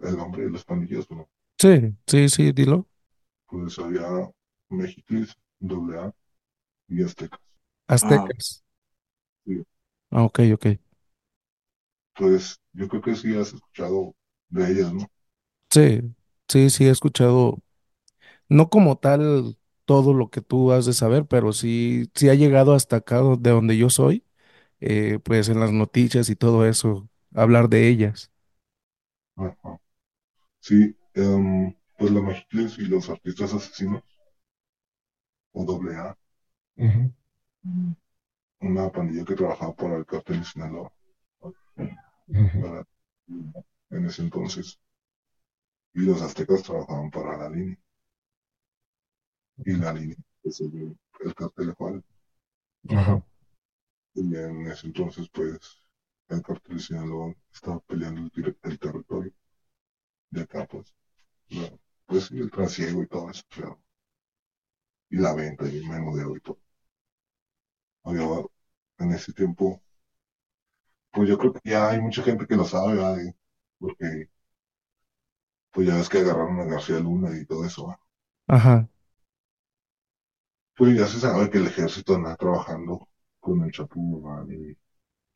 [0.00, 1.28] el nombre de las pandillas o no?
[1.60, 2.88] Sí, sí, sí, dilo.
[3.48, 4.08] Pues había
[4.70, 6.12] Mexiclis, AA
[6.88, 7.40] y Aztecas.
[8.00, 8.62] ah, Aztecas.
[9.44, 9.64] Sí.
[10.10, 10.66] Ah, ok, ok.
[12.14, 14.14] Pues yo creo que sí has escuchado
[14.48, 15.08] de ellas, ¿no?
[15.70, 16.14] Sí,
[16.50, 17.62] sí, sí, he escuchado,
[18.48, 22.74] no como tal todo lo que tú has de saber, pero sí, sí ha llegado
[22.74, 24.24] hasta acá do- de donde yo soy,
[24.80, 28.32] eh, pues en las noticias y todo eso, hablar de ellas.
[29.36, 29.80] Ajá.
[30.60, 34.02] Sí, em, pues los Mexicanos y los artistas asesinos,
[35.52, 36.16] o doble A,
[36.76, 37.12] Ujú,
[38.62, 40.90] una pandilla que trabajaba para el cartel de Sinaloa.
[43.90, 44.80] En ese entonces.
[45.94, 47.78] Y los aztecas trabajaban para la línea.
[49.64, 52.02] Y la línea, pues el, el cartel de Juárez.
[52.90, 53.22] Ajá.
[54.14, 55.58] Y en ese entonces, pues,
[56.28, 59.32] el cartel de Sinaloa estaba peleando el, territorio
[60.30, 60.94] de acá, pues.
[61.50, 63.42] la- pues el trasiego y todo eso,
[65.10, 66.58] y la venta y el menudeo y todo.
[68.04, 68.24] Había,
[68.98, 69.80] en ese tiempo,
[71.12, 72.94] pues yo creo que ya hay mucha gente que lo sabe.
[73.28, 73.32] Y-
[73.78, 74.28] porque
[75.72, 78.00] pues ya ves que agarraron a García Luna y todo eso, ¿verdad?
[78.48, 78.88] Ajá.
[80.76, 83.06] Pues ya se sabe que el ejército anda trabajando
[83.38, 84.76] con el Chapo Guzmán y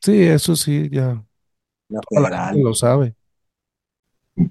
[0.03, 1.25] Sí, eso sí, ya
[1.89, 2.63] La toda la gente federal.
[2.63, 3.17] lo sabe.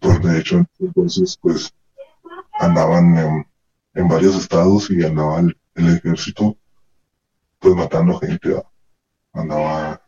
[0.02, 1.74] pues de hecho entonces pues
[2.60, 3.48] andaban en,
[3.96, 6.58] en varios estados y andaba el, el ejército
[7.60, 8.65] pues matando gente, ¿verdad?
[9.34, 10.02] andaba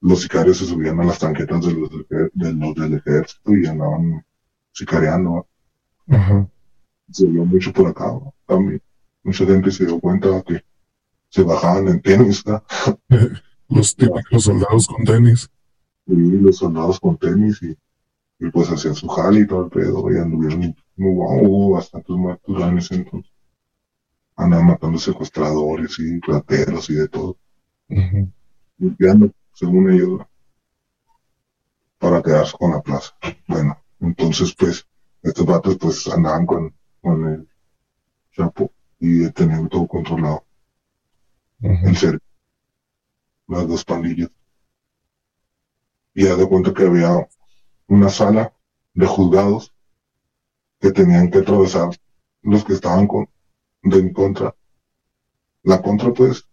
[0.00, 3.66] los sicarios se subían a las tanquetas de los, del de los del ejército y
[3.66, 4.24] andaban
[4.72, 5.46] sicariando, ¿verdad?
[6.08, 6.48] Ajá.
[7.10, 8.32] se vio mucho por acá ¿verdad?
[8.46, 8.82] también.
[9.22, 10.64] Mucha gente se dio cuenta que
[11.30, 12.64] se bajaban en tenis, ¿verdad?
[13.68, 15.48] Los típicos soldados con tenis.
[16.06, 17.76] y los soldados con tenis y,
[18.40, 22.78] y pues hacían su jale y todo el pedo y anduvieron, hubo, bastantes muertos en
[22.78, 23.32] ese entonces.
[24.36, 27.38] Andaban matando secuestradores y rateros y de todo,
[27.88, 28.32] Ujú,
[28.78, 30.20] limpiando, según ellos,
[31.98, 33.14] para quedarse con la plaza.
[33.48, 34.86] Bueno, entonces pues
[35.22, 37.48] estos vatos pues andaban con, con el
[38.32, 40.44] Chapo y tenían todo controlado,
[41.62, 42.26] ujú, el cerco,
[43.48, 44.30] las dos pandillas.
[46.14, 47.26] Y ya de cuenta que había
[47.86, 48.52] una sala
[48.94, 49.72] de juzgados
[50.80, 51.90] que tenían que atravesar
[52.42, 53.28] los que estaban con,
[53.82, 54.54] de en contra.
[55.62, 56.46] La contra, pues,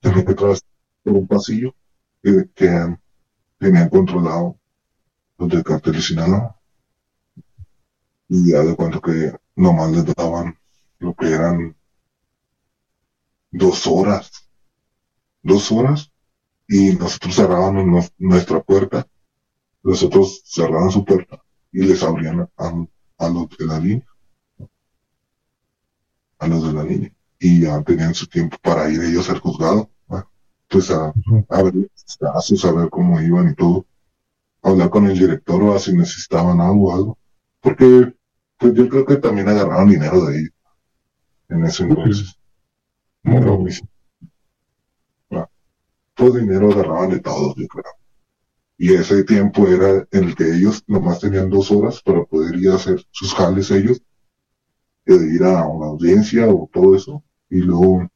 [0.00, 0.68] tenía que atravesar
[1.02, 1.74] por un pasillo
[2.22, 2.96] que, que
[3.58, 4.58] tenían controlado
[5.38, 6.61] los del cartel de Sinaloa.
[8.34, 10.56] Y ya de cuenta que nomás les daban
[11.00, 11.76] lo que eran
[13.50, 14.48] dos horas.
[15.42, 16.10] Dos horas.
[16.66, 19.06] Y nosotros cerrábamos nuestra puerta.
[19.82, 21.42] Los otros cerraban su puerta
[21.72, 22.86] y les abrían a,
[23.18, 24.06] a los de la línea.
[26.38, 27.14] A los de la línea.
[27.38, 29.90] Y ya tenían su tiempo para ir ellos al juzgado.
[30.10, 30.26] ¿va?
[30.68, 31.12] Pues a,
[31.50, 31.74] a ver
[32.18, 33.84] casos, a ver cómo iban y todo.
[34.62, 37.18] Hablar con el director o si necesitaban algo o algo.
[37.60, 38.14] Porque
[38.62, 40.44] pues yo creo que también agarraron dinero de ahí
[41.50, 42.34] en ese entonces.
[43.22, 43.82] Pero, Como mis-
[45.32, 45.48] ah,
[46.16, 47.84] Pues dinero agarraban de todos, yo creo.
[48.78, 52.70] Y ese tiempo era en el que ellos nomás tenían dos horas para poder ir
[52.70, 54.02] a hacer sus jales ellos,
[55.06, 57.22] de ir a una audiencia o todo eso.
[57.48, 58.08] Y luego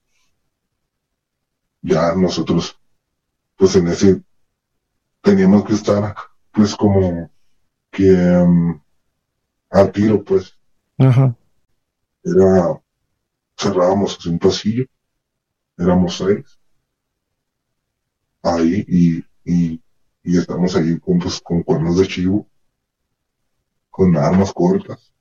[1.83, 2.79] ya nosotros,
[3.57, 4.23] pues en ese,
[5.23, 6.15] teníamos que estar,
[6.53, 7.31] pues como
[7.93, 8.81] que mm,
[9.71, 10.59] al tiro, pues
[10.99, 11.37] Ajá.
[12.25, 12.81] era,
[13.59, 14.87] cerrábamos un pasillo,
[15.79, 16.59] éramos seis,
[18.43, 19.83] ahí, y, y,
[20.23, 22.49] y estamos ahí con, pues, con cuernos de chivo,
[23.91, 25.13] con armas cortas,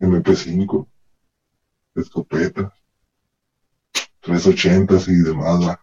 [0.00, 0.86] MP5,
[1.94, 2.72] escopetas,
[4.20, 5.80] 380 y demás, ¿va?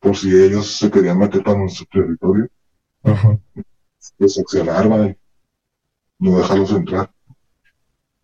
[0.00, 2.48] por si ellos se querían meter para nuestro territorio,
[3.02, 3.38] ajá.
[4.16, 5.14] pues accionar, ¿va?
[6.18, 7.12] No dejarlos entrar.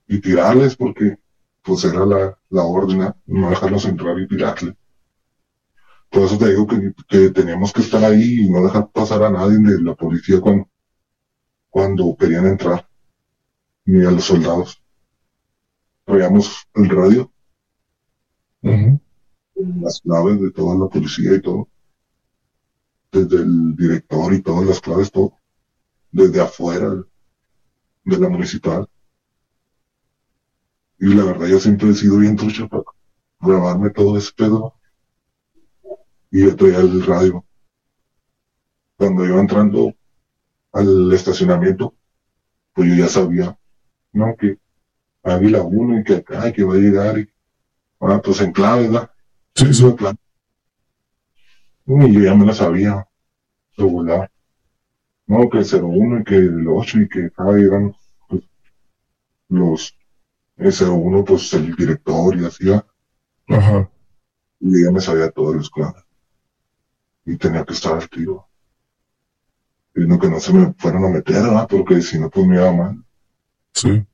[0.07, 1.19] Y tirarles porque
[1.63, 4.75] pues era la, la orden, no dejarlos entrar y tirarles.
[6.11, 9.31] Por eso te digo que, que teníamos que estar ahí y no dejar pasar a
[9.31, 10.69] nadie de la policía cuando,
[11.71, 12.89] cuando querían entrar,
[13.87, 14.81] ni a los soldados.
[16.05, 17.33] Traíamos el radio,
[19.55, 21.69] las claves de toda la policía y todo,
[23.11, 25.39] desde el director y todas las claves, todo,
[26.13, 27.03] desde afuera
[28.05, 28.89] de la municipal.
[30.99, 32.85] Y la verdad, yo siempre he sido bien trucho para
[33.41, 34.75] grabarme todo ese pedo.
[36.31, 37.45] Y yo traía el radio.
[38.97, 39.95] Cuando iba entrando
[40.73, 41.95] al estacionamiento,
[42.73, 43.59] pues yo ya sabía,
[44.13, 44.35] ¿no?
[44.37, 44.59] Que
[45.23, 47.19] Águila 1 y que acá, y que va a llegar.
[47.19, 47.29] Y,
[48.01, 49.11] ah, pues en clave, ¿verdad?
[49.55, 49.85] Sí, sí.
[51.87, 53.07] Y yo ya me la sabía,
[53.77, 54.31] regular.
[55.27, 57.95] No, que el 01 y que el 8 y que cada eran
[58.29, 58.43] pues,
[59.49, 59.97] los,
[60.57, 62.71] el 01 pues el director y así.
[63.47, 63.91] Ajá.
[64.61, 66.07] y ya me sabía todo de la escuela.
[67.27, 68.47] Y tenía que estar al tiro.
[69.95, 71.67] Y no que no se me fueran a meter, ¿va?
[71.67, 73.05] porque si no pues me iba mal.
[73.73, 74.05] Sí.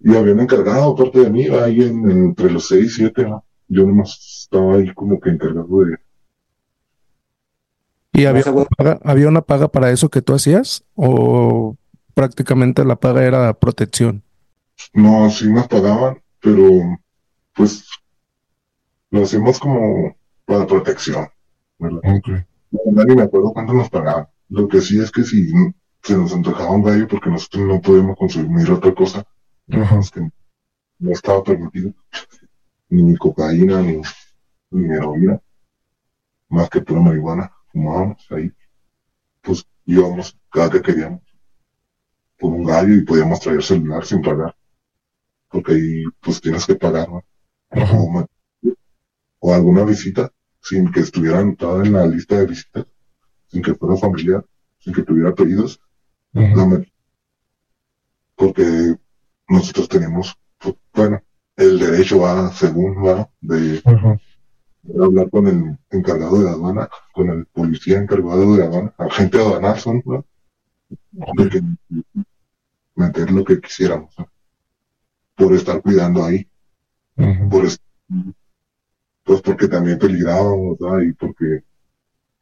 [0.00, 1.64] Y habían encargado aparte de mí, ¿va?
[1.64, 3.42] ahí en, entre los 6 y 7, ¿va?
[3.68, 5.98] yo nomás estaba ahí como que encargado de,
[8.16, 10.84] ¿Y había una paga, había una paga para eso que tú hacías?
[10.94, 11.76] ¿O
[12.14, 14.22] prácticamente la paga era protección?
[14.94, 16.62] No, sí nos pagaban, pero
[17.54, 17.86] pues
[19.10, 21.28] lo hacemos como para protección,
[21.78, 22.00] ¿verdad?
[22.04, 22.28] Ok.
[22.70, 24.28] La verdad ni me acuerdo cuánto nos pagaban.
[24.48, 25.52] Lo que sí es que si
[26.02, 29.26] se nos antojaba un gallo porque nosotros no podemos consumir otra cosa,
[29.72, 29.98] Ajá.
[29.98, 30.20] es que
[31.00, 31.92] no estaba permitido,
[32.88, 34.00] ni cocaína, ni,
[34.70, 35.38] ni heroína,
[36.48, 38.50] más que pura marihuana, fumábamos ahí,
[39.42, 41.20] pues íbamos cada que queríamos
[42.38, 44.54] por un gallo y podíamos traer celular sin pagar,
[45.50, 47.08] porque ahí pues tienes que pagar,
[49.40, 50.30] o, alguna visita
[50.62, 52.86] sin que estuviera anotada en la lista de visitas,
[53.48, 54.44] sin que fuera familiar,
[54.78, 55.34] sin que tuviera
[56.66, 56.90] met-
[58.36, 58.96] porque
[59.48, 61.22] nosotros tenemos, pues, bueno,
[61.56, 64.18] el derecho va, según va, de, Ajá.
[65.02, 70.02] Hablar con el encargado de aduana, con el policía encargado de aduana, agente aduanal son,
[70.04, 70.24] ¿no?
[71.36, 71.60] de que
[72.96, 74.26] meter lo que quisiéramos, ¿no?
[75.36, 76.46] por estar cuidando ahí.
[77.50, 77.78] Por es-
[79.24, 81.00] pues porque también peligrábamos, ¿verdad?
[81.00, 81.60] Y porque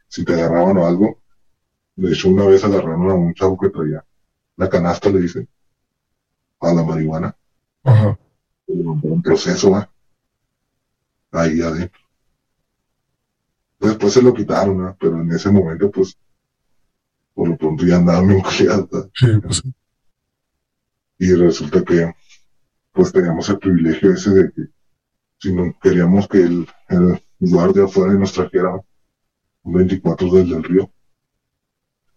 [0.09, 1.20] si te agarraban o algo,
[1.96, 4.04] de hecho una vez agarraron a un chavo que traía
[4.57, 5.48] la canasta, le dicen,
[6.61, 7.37] a la marihuana,
[7.85, 8.18] Ajá.
[8.68, 9.88] un proceso, ¿va?
[11.33, 12.04] Ahí adentro.
[13.85, 14.97] Después se lo quitaron, ¿verdad?
[14.99, 16.16] Pero en ese momento, pues,
[17.35, 19.11] por lo pronto ya andaban culiados, ¿verdad?
[19.14, 19.75] Sí, pues sí.
[21.18, 22.12] Y resulta que,
[22.92, 24.62] pues teníamos el privilegio ese de que
[25.38, 28.81] si no queríamos que el, el guardia fuera y nos trajera
[29.62, 30.90] un 24 desde el río,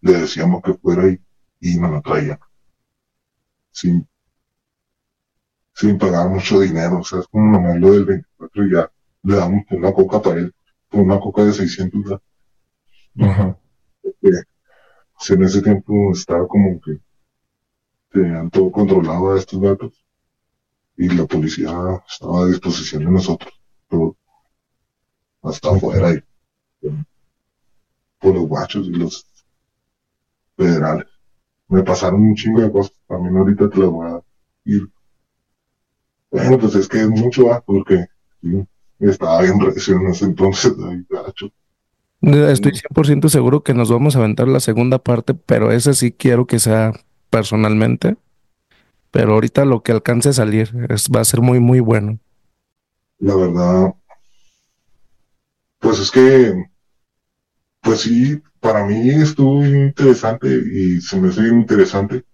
[0.00, 1.20] le decíamos que fuera y,
[1.60, 2.38] y nos lo traía.
[3.70, 4.08] Sin,
[5.74, 8.90] sin pagar mucho dinero, o sea, es como nomás lo del 24 y ya
[9.22, 10.54] le damos una coca para él,
[10.92, 12.22] una coca de 600, ¿verdad?
[13.20, 13.58] Ajá.
[14.20, 17.00] Pues en ese tiempo estaba como que
[18.10, 20.04] tenían todo controlado a estos datos
[20.96, 21.70] y la policía
[22.08, 23.52] estaba a disposición de nosotros,
[23.88, 24.16] pero
[25.42, 26.22] hasta afuera y
[28.20, 29.26] por los guachos y los
[30.56, 31.06] federales.
[31.68, 34.22] Me pasaron un chingo de cosas, también ahorita te las voy a
[34.64, 34.88] ir.
[36.30, 37.60] Bueno, pues es que es mucho, ¿va?
[37.60, 38.06] porque
[38.40, 38.66] sí,
[38.98, 41.50] estaba bien recio en ese entonces, ahí, gacho.
[42.20, 46.46] Estoy 100% seguro que nos vamos a aventar la segunda parte, pero esa sí quiero
[46.46, 46.92] que sea
[47.30, 48.16] personalmente.
[49.10, 52.18] Pero ahorita lo que alcance a salir es, va a ser muy, muy bueno.
[53.20, 53.94] La verdad,
[55.78, 56.64] pues es que,
[57.80, 62.24] pues sí, para mí estuvo interesante y se me hace interesante,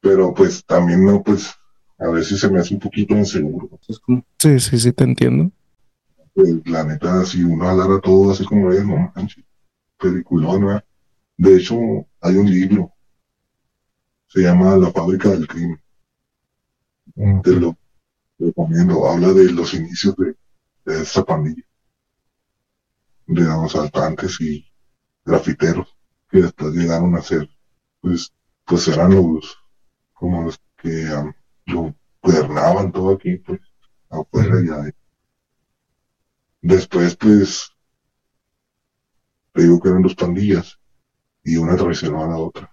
[0.00, 1.54] pero pues también no, pues
[1.98, 3.68] a veces se me hace un poquito inseguro.
[4.04, 5.50] Como, Sí, sí, sí, te entiendo.
[6.34, 9.44] Pues, la neta, si uno hablara todo así como es, no manches,
[9.98, 10.84] peliculón, ¿verdad?
[11.38, 11.76] De hecho,
[12.20, 12.92] hay un libro,
[14.28, 15.80] se llama La fábrica del crimen.
[17.16, 17.42] Ajá.
[17.42, 17.76] te lo
[18.38, 19.06] recomiendo.
[19.08, 20.36] Habla de los inicios de,
[20.84, 21.62] de esta pandilla,
[23.26, 24.66] de los asaltantes y
[25.24, 25.96] grafiteros
[26.28, 27.48] que después llegaron a ser,
[28.00, 28.32] pues,
[28.64, 29.56] pues eran los,
[30.12, 31.32] como los que am,
[31.66, 33.60] lo gobernaban todo aquí, pues,
[34.10, 35.00] afuera y adentro.
[36.62, 37.70] Después, pues,
[39.52, 40.78] te digo que eran dos pandillas
[41.44, 42.72] y una traicionó a la otra.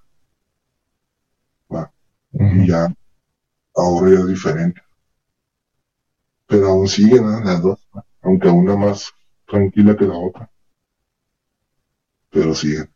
[2.34, 2.65] Y Ajá.
[2.65, 2.95] ya
[3.75, 4.82] ahora ya es diferente.
[6.47, 7.88] Pero aún siguen las dos,
[8.21, 9.12] aunque una más
[9.45, 10.49] tranquila que la otra.
[12.32, 12.89] Pero siguen.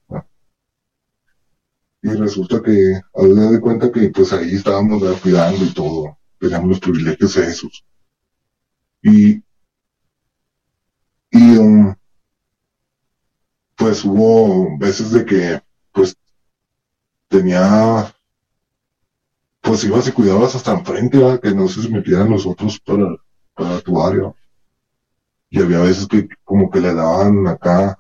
[2.07, 6.69] Y resulta que, a ver, de cuenta que pues ahí estábamos cuidando y todo, teníamos
[6.69, 7.83] los privilegios esos.
[9.01, 9.43] Y,
[11.31, 11.93] y um,
[13.75, 16.15] pues hubo veces de que pues
[17.27, 18.15] tenía
[19.59, 21.41] pues ibas y cuidabas hasta enfrente, ¿verdad?
[21.41, 23.17] que no se metieran los otros para,
[23.53, 24.33] para tu área.
[25.49, 27.99] Y había veces que como que le daban acá,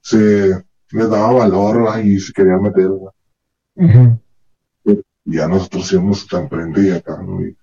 [0.00, 1.98] se les daba valor ¿verdad?
[2.02, 2.90] y se querían meter,
[5.24, 7.40] y ya nosotros íbamos hasta enfrente y acá, ¿no?
[7.42, 7.56] Y,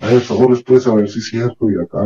[0.00, 2.00] ay, por favor, después a ver si es cierto, y acá,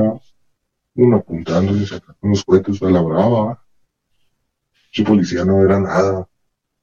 [0.95, 3.64] uno apuntando y sacando unos cohetes a la brava.
[4.91, 6.29] Su policía no era nada.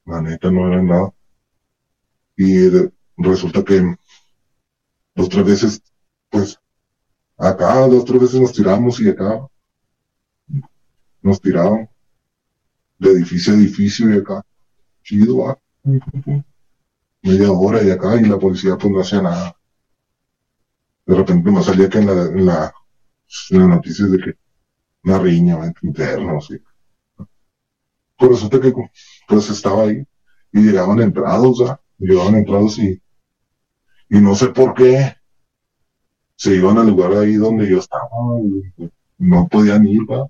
[0.06, 1.14] La neta no era nada.
[2.38, 3.96] Y de- resulta que
[5.16, 5.82] dos, tres veces,
[6.30, 6.60] pues,
[7.38, 9.48] acá dos, tres veces nos tiramos y acá
[11.22, 11.90] nos tiraban
[13.00, 14.46] de edificio a edificio y acá.
[15.04, 15.60] Chido, va.
[17.24, 19.56] Media hora y acá y la policía pues no hacía nada.
[21.06, 22.74] De repente me salía que en la, en la,
[23.52, 24.34] en las noticias de que
[25.04, 26.60] una riña entre internos y
[28.18, 28.74] pues resulta que
[29.28, 30.06] pues estaba ahí
[30.52, 31.82] y llegaban entrados, ¿va?
[31.98, 33.02] llegaban entrados y,
[34.10, 35.16] y no sé por qué
[36.36, 38.10] se iban al lugar ahí donde yo estaba,
[38.42, 40.28] y no podían ir, ¿va?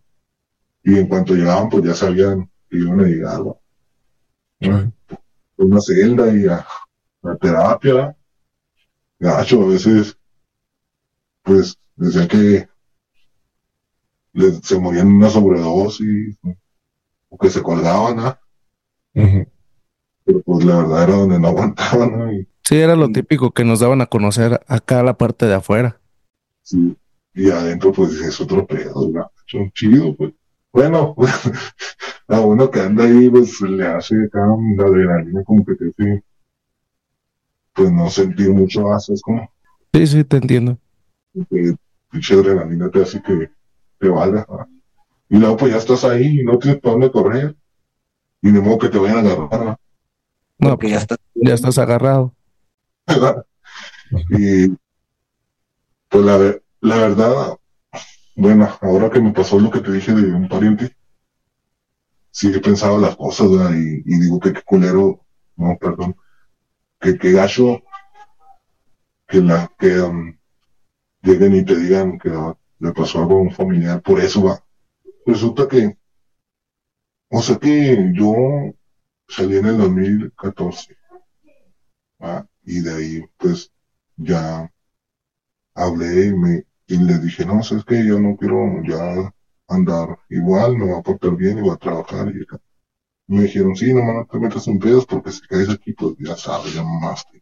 [0.83, 1.95] y en cuanto llegaban pues ya
[2.69, 3.55] sabían que iban a llegar, ¿va?
[4.61, 4.91] Ajá.
[5.57, 6.65] una celda y a,
[7.23, 8.15] a terapia,
[9.19, 10.17] gacho, a veces
[11.43, 12.67] pues decían que
[14.33, 16.37] les- se morían una sobredosis
[17.29, 18.39] o que se colgaban, ¿ah?
[20.25, 22.33] Pero pues la verdad era donde no aguantaban, ¿no?
[22.33, 26.01] Y, Sí, era lo típico que nos daban a conocer acá la parte de afuera.
[26.63, 26.97] sí,
[27.35, 30.33] y adentro pues es otro pedo, gacho, chido, pues.
[30.73, 31.15] Bueno,
[32.27, 34.39] a uno que anda ahí pues le hace acá
[34.77, 36.23] la adrenalina como que te hace
[37.73, 39.49] pues no sentir mucho asco, es como
[39.93, 40.77] Sí, sí, te entiendo.
[41.49, 41.75] que
[42.11, 43.49] pinche adrenalina te hace que
[43.99, 44.45] te valga.
[44.49, 44.67] ¿va?
[45.29, 47.55] Y luego pues ya estás ahí y no tienes para dónde correr.
[48.41, 49.77] Y de modo que te vayan a agarrar.
[50.59, 51.15] No, Porque ya está.
[51.33, 52.33] ya estás agarrado.
[54.29, 54.67] y
[56.09, 56.37] pues la,
[56.81, 57.57] la verdad,
[58.35, 60.95] bueno, ahora que me pasó lo que te dije de un pariente,
[62.35, 65.25] sí he pensado las cosas y digo que qué culero,
[65.55, 66.17] no, perdón,
[66.99, 67.81] que qué gacho
[69.25, 70.37] que la que um,
[71.21, 74.61] lleguen y te digan que ah, le pasó algo a un familiar, por eso va.
[75.25, 75.97] Resulta que,
[77.29, 78.33] o sea que yo
[79.29, 80.97] salí en el 2014
[82.21, 82.45] ¿va?
[82.65, 83.71] y de ahí pues
[84.17, 84.69] ya
[85.73, 89.33] hablé y, me, y le dije, no, es que yo no quiero ya
[89.67, 92.29] andar igual, me voy a portar bien y voy a trabajar.
[92.29, 96.15] Y me dijeron, sí, no, no te metas en pedos porque si caes aquí, pues
[96.19, 97.41] ya sabes, ya mamaste.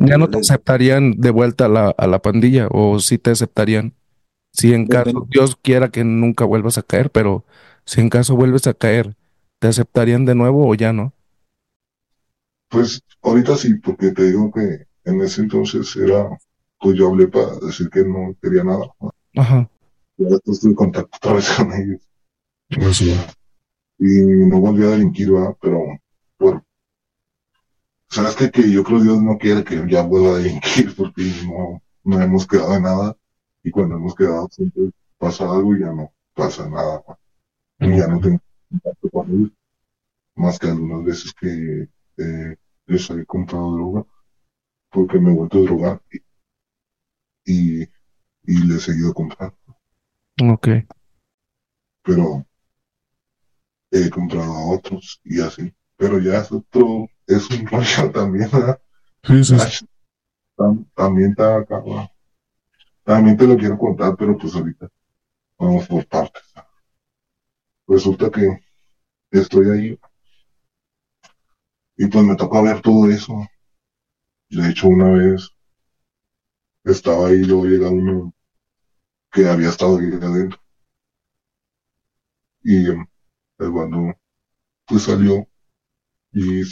[0.00, 3.94] Ya no te aceptarían de vuelta a la, a la pandilla o sí te aceptarían.
[4.52, 5.26] Si en caso.
[5.28, 7.44] Dios quiera que nunca vuelvas a caer, pero
[7.84, 9.16] si en caso vuelves a caer,
[9.58, 11.12] ¿te aceptarían de nuevo o ya no?
[12.68, 16.28] Pues ahorita sí, porque te digo que en ese entonces era,
[16.80, 18.86] pues yo hablé para decir que no quería nada.
[19.36, 19.70] Ajá.
[20.18, 22.00] Ya estoy en contacto otra vez con ellos.
[22.70, 23.14] Pues sí.
[23.98, 25.56] y no volví a delinquir, ¿verdad?
[25.60, 25.84] Pero,
[26.38, 26.62] por,
[28.08, 28.50] ¿sabes qué?
[28.50, 32.20] Que yo creo que Dios no quiere que ya vuelva a delinquir porque no, no
[32.22, 33.16] hemos quedado en nada
[33.62, 37.02] y cuando hemos quedado siempre pasa algo y ya no pasa nada,
[37.80, 39.52] y ya no tengo contacto con ellos,
[40.34, 41.88] más que algunas veces que
[42.18, 42.56] eh,
[42.86, 44.06] les he comprado droga
[44.90, 46.18] porque me he vuelto a drogar y,
[47.44, 47.82] y,
[48.44, 49.56] y le he seguido comprando,
[50.42, 50.68] Ok.
[52.02, 52.46] pero
[53.90, 55.72] he comprado a otros y así.
[55.96, 58.80] Pero ya es otro, es un rollo también, ¿verdad?
[59.24, 59.62] Sí, sí, sí.
[59.62, 59.82] Ash,
[60.56, 62.08] tam- también está acá, ¿verdad?
[63.04, 64.88] También te lo quiero contar, pero pues ahorita
[65.58, 66.42] vamos por partes.
[67.88, 68.46] Resulta que
[69.32, 69.98] estoy ahí
[71.98, 73.34] y pues me tocó ver todo eso.
[74.50, 75.52] De hecho, una vez
[76.84, 78.32] estaba ahí luego llega uno
[79.36, 80.58] que había estado ahí adentro.
[82.62, 83.06] Y el
[83.58, 84.14] cuando
[84.86, 85.46] pues salió
[86.32, 86.62] y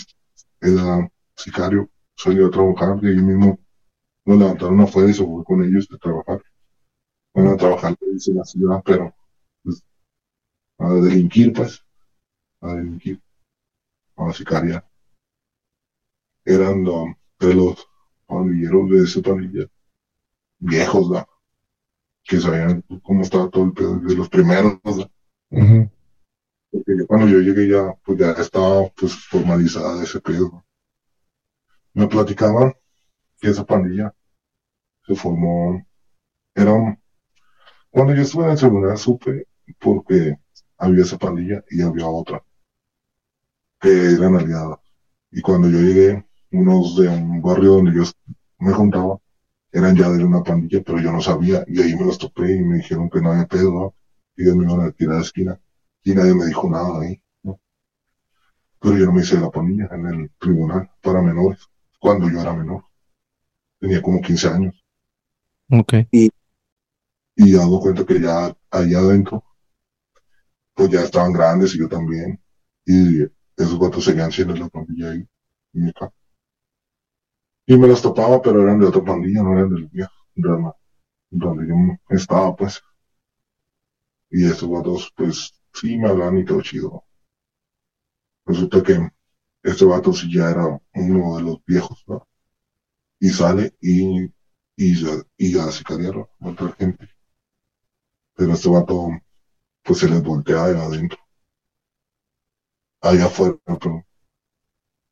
[0.62, 3.58] era sicario, salió a trabajar y ahí mismo
[4.24, 6.42] nos levantaron afuera y se fue con ellos a trabajar.
[7.34, 9.14] Bueno, a trabajar dice la ciudad, pero
[9.62, 9.84] pues,
[10.78, 11.84] a delinquir pues,
[12.62, 13.20] a delinquir,
[14.16, 14.88] a sicariar.
[16.46, 17.86] Eran um, de los
[18.26, 19.66] pandilleros de esa pandilla,
[20.60, 21.26] viejos, ¿verdad?
[22.24, 25.10] Que sabían cómo estaba todo el pedo, de los primeros, ¿verdad?
[25.50, 25.88] Ujú.
[26.70, 30.64] porque yo cuando yo llegué ya, pues ya estaba pues formalizada ese pedo.
[31.94, 32.72] Me platicaban
[33.40, 34.12] que esa pandilla
[35.06, 35.82] se formó,
[36.54, 36.98] era un-
[37.90, 39.46] cuando yo estuve en el celular supe
[39.80, 40.36] porque
[40.78, 42.42] había esa pandilla y había otra
[43.80, 44.78] que eran aliadas.
[45.30, 48.02] Y cuando yo llegué, unos de un barrio donde yo
[48.58, 49.18] me juntaba,
[49.74, 52.62] eran ya de una pandilla, pero yo no sabía, y ahí me los topé y
[52.62, 53.94] me dijeron que no había pedo, ¿no?
[54.36, 55.60] y ellos me iban a tirar a la esquina
[56.04, 57.60] y nadie me dijo nada ahí, ¿no?
[58.80, 61.60] Pero yo no me hice la pandilla en el tribunal para menores,
[61.98, 62.84] cuando yo era menor.
[63.80, 64.84] Tenía como 15 años.
[65.70, 65.94] Ok.
[66.12, 69.42] Y dado cuenta que ya allá adentro
[70.74, 72.40] pues ya estaban grandes y yo también.
[72.84, 73.22] Y
[73.56, 75.26] esos vatos seguían siendo la pandilla ahí.
[75.72, 76.12] Y acá.
[77.66, 80.48] Y me los topaba, pero eran de otra pandilla, no eran de los míos, de
[80.48, 80.74] la-
[81.30, 81.76] donde yo
[82.10, 82.82] estaba, pues.
[84.30, 87.02] Y esos vatos, pues, sí me hablaban y todo chido.
[88.46, 88.96] Resulta que
[89.64, 92.26] este vato sí ya era uno de los viejos, ¿no?
[93.20, 94.26] Y sale y,
[94.76, 97.08] y, ya- y a sicariar a otra gente.
[98.36, 99.08] Pero este vato,
[99.84, 101.18] pues se les voltea de adentro.
[103.02, 104.02] Allá afuera, perdón.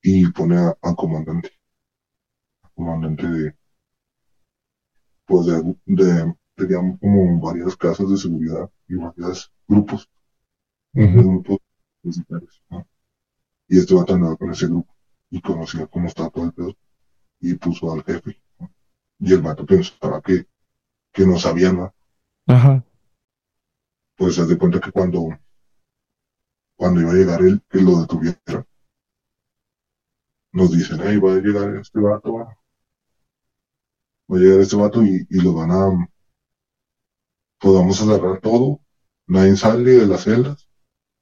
[0.05, 1.50] Y pone a- al comandante.
[2.74, 3.54] Comandante de,
[5.26, 10.08] pues de, de, tenían como varias casas de seguridad y varios grupos,
[10.92, 11.28] de Ujú.
[11.30, 11.58] grupos
[12.02, 12.86] de sicarios, ¿no?
[13.68, 14.94] Y este vato andaba con ese grupo
[15.30, 16.72] y conocía cómo estaba todo el pedo
[17.40, 18.38] y puso al jefe.
[18.60, 18.70] ¿no?
[19.20, 20.44] Y el vato pensaba que,
[21.12, 21.94] que no sabía nada.
[22.46, 22.82] Ajá.
[24.16, 25.28] Pues se de cuenta que cuando,
[26.76, 28.66] cuando iba a llegar él, que lo detuviera,
[30.52, 32.46] nos dicen, hey, va a llegar este vato,
[34.32, 36.08] va a llegar este vato y, lo van a,
[37.60, 38.80] pues cerrar todo,
[39.26, 40.68] nadie sale de las celdas,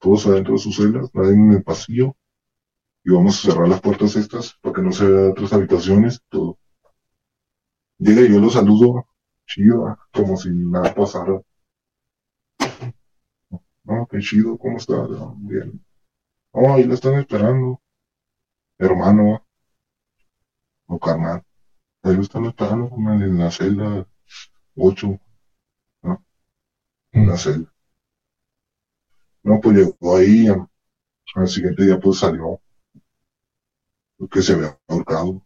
[0.00, 2.16] todos adentro de sus celdas, nadie en el pasillo,
[3.04, 6.58] y vamos a cerrar las puertas estas para que no se vean otras habitaciones, todo.
[8.00, 9.06] Llega y yo lo saludo,
[9.46, 11.40] chido, como si nada pasara.
[13.84, 14.94] No, qué chido, ¿cómo está?
[15.04, 15.84] "Ah, Bien.
[16.52, 17.80] Oh, ahí lo están esperando.
[18.78, 19.44] Hermano.
[20.88, 21.40] O carnal.
[22.02, 24.06] Ahí lo están esperando en la celda
[24.76, 25.20] 8.
[26.02, 26.24] ¿no?
[27.12, 27.72] En la celda.
[29.42, 30.46] No, pues llegó ahí.
[31.34, 32.60] Al siguiente día pues salió.
[34.30, 35.42] Que se había ahorcado.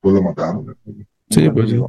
[0.00, 0.66] Pues lo mataron.
[0.66, 0.74] ¿no?
[1.30, 1.80] Sí, pues sí.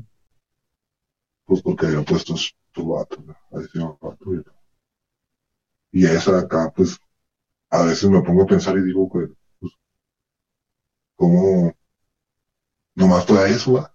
[1.46, 3.22] Pues porque había puesto su su vato.
[3.22, 3.36] ¿no?
[3.52, 4.44] Ahí se llama vato y,
[6.02, 7.00] y esa de acá, pues,
[7.70, 9.74] a veces me pongo a pensar y digo que, pues,
[11.16, 11.74] cómo
[12.96, 13.94] nomás fue a eso, ¿va?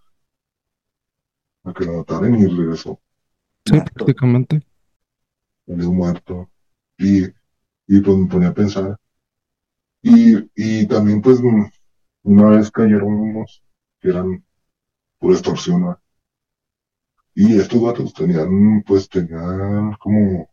[1.65, 3.01] A que lo mataron y regresó.
[3.65, 4.63] Sí, Muerto, prácticamente.
[5.67, 6.51] salió muerto.
[6.99, 7.25] Y,
[7.87, 8.97] y pues me ponía a pensar.
[10.03, 11.41] Y, y también, pues,
[12.23, 13.63] una vez cayeron unos
[14.01, 14.45] que eran
[15.19, 16.03] pura extorsión, ¿va?
[17.35, 20.49] Y estos vatos tenían, pues, tenían como,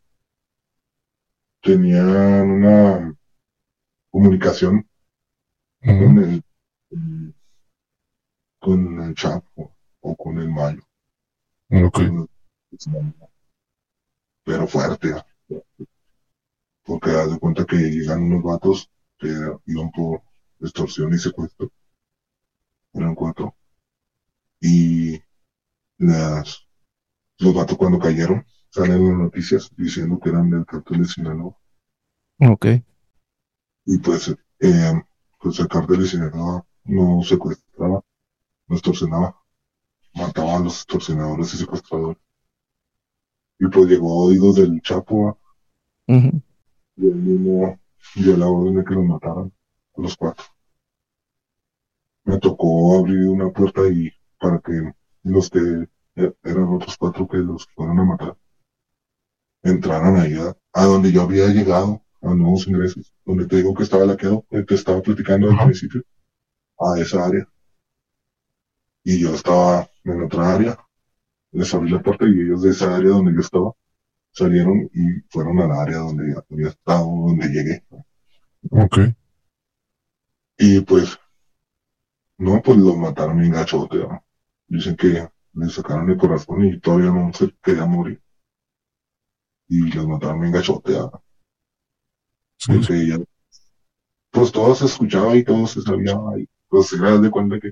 [1.61, 3.15] tenían una
[4.11, 4.87] comunicación
[5.81, 6.43] con el,
[6.91, 7.35] el-
[8.68, 10.82] con el Chapo o con el Mayo.
[11.72, 11.93] Ok.
[11.93, 13.13] con el-
[14.43, 15.26] pero fuerte, ¿ah?
[16.84, 19.28] porque haz de cuenta que llegan unos vatos que
[19.68, 20.22] iban por
[20.59, 21.72] extorsión y secuestro,
[22.93, 23.55] eran cuatro,
[24.59, 25.18] y
[25.97, 26.68] las,
[27.39, 31.55] los vatos cuando cayeron salen en las noticias diciendo que eran del cartel de Sinaloa,
[32.39, 32.65] Ok.
[33.86, 34.93] y pues, eh,
[35.39, 38.01] pues el cartel de Sinaloa no secuestraba,
[38.68, 39.41] no extorsionaba,
[40.13, 42.18] mataba a los extorsionadores y secuestradores.
[43.59, 45.38] Y pues llegó a oídos del Chapo,
[46.97, 47.80] y él mismo
[48.15, 49.51] dio la orden de que los mataran,
[49.97, 50.45] a los cuatro.
[52.26, 54.93] Me tocó abrir una puerta y para que
[55.24, 58.38] los que e- eran otros cuatro que los fueron a matar
[59.63, 60.36] entraran ahí
[60.74, 64.63] a, donde yo había llegado, a nuevos ingresos, donde te digo que estaba laqueado, que
[64.63, 66.03] te estaba platicando al principio,
[66.80, 67.47] a esa área.
[69.10, 70.78] Y yo estaba en otra área,
[71.53, 73.72] les abrí la puerta y ellos de esa área donde yo estaba
[74.34, 77.86] salieron y fueron al área donde había estado, donde llegué.
[78.70, 78.97] Ok.
[80.58, 81.18] Y pues,
[82.38, 83.95] no, pues los mataron en gachote.
[83.99, 84.26] ¿no?
[84.68, 88.22] Dicen que le sacaron el corazón y todavía no se quería morir.
[89.70, 90.91] Y los mataron en gachote.
[90.91, 91.24] ¿no?
[92.58, 92.78] Sí, sí.
[92.78, 93.18] Porque ya,
[94.32, 96.20] pues todo se escuchaba y todo se sabía.
[96.38, 97.72] Y pues se da de cuenta que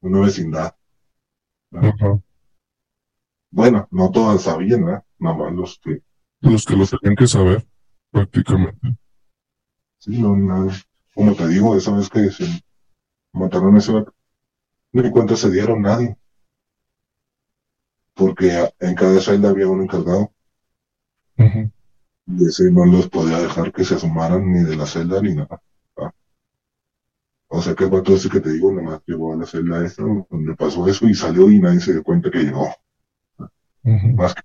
[0.00, 0.74] una vecindad.
[3.50, 5.04] Bueno, no todas sabían, ¿no?
[5.18, 6.02] Nada más los que,
[6.40, 7.66] Los que los tenían que saber,
[8.10, 8.96] prácticamente.
[9.98, 10.72] sí, no, nada.
[11.14, 12.44] Como te digo, esa vez que se
[13.32, 13.92] mataron a ese
[14.92, 16.16] ni cuenta se dieron nadie.
[18.14, 20.32] Porque en cada celda había un encargado.
[22.26, 25.60] Y ese no los podía dejar que se asomaran ni de la celda ni nada.
[27.48, 30.02] O sea que vato ese que te digo, nada más llegó a la celda esta
[30.02, 32.68] donde pasó eso y salió y nadie se dio cuenta que llegó.
[34.16, 34.42] Más que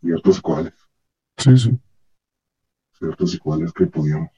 [0.00, 0.74] ciertos cuales,
[1.38, 1.78] Sí, sí.
[2.98, 4.30] ciertos y cuales que podíamos.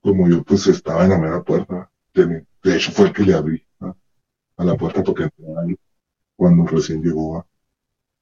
[0.00, 3.34] Como yo pues estaba en la mera puerta, de, de hecho fue el que le
[3.34, 3.66] abrí
[4.58, 5.76] a la puerta porque entré ahí
[6.36, 7.46] cuando recién llegó.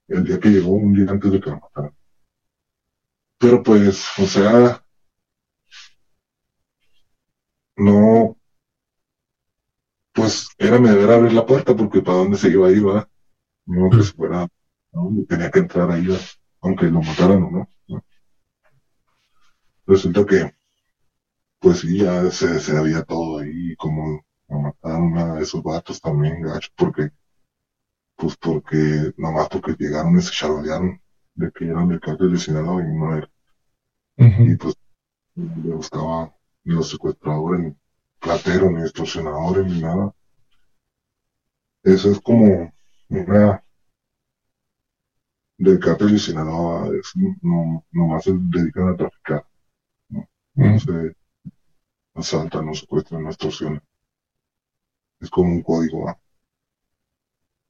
[0.09, 1.95] El día que llegó, un día antes de que lo mataran.
[3.39, 4.84] Pero pues, o sea,
[7.77, 8.37] no,
[10.13, 13.09] pues era me deber abrir la puerta porque para dónde se iba a ir, ¿verdad?
[13.67, 14.49] No que se fuera,
[14.93, 15.11] ¿no?
[15.29, 16.21] tenía que entrar ahí, ¿verdad?
[16.63, 17.69] aunque lo mataran o no.
[19.87, 20.51] Resulta que,
[21.61, 26.71] pues sí, ya se, se había todo ahí, como mataron a esos vatos también, gacho,
[26.77, 27.11] porque,
[28.17, 31.01] pues porque, nomás porque llegaron y se charolearon
[31.35, 33.31] de que eran del cártel de Sinaloa y no era.
[34.17, 34.75] Y pues
[35.35, 36.34] le buscaba
[36.65, 37.77] ni los secuestradores, ni
[38.21, 40.15] plateros, ni extorsionadores, ni nada.
[41.83, 42.73] Eso es como
[43.09, 43.63] una
[45.59, 47.13] del cártel de Sinaloa, es,
[47.43, 49.47] no, nomás se dedican a traficar,
[50.55, 51.15] no se
[52.15, 53.83] asaltan, no secuestran, no extorsionan.
[55.21, 56.17] Es como un código.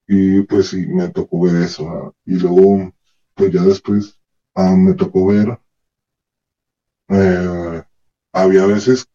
[0.06, 2.14] Y pues sí, me tocó ver eso.
[2.24, 2.92] Y luego,
[3.34, 4.18] pues ya después,
[4.54, 5.58] ah, me tocó ver,
[7.08, 7.73] eh,
[8.34, 9.06] había veces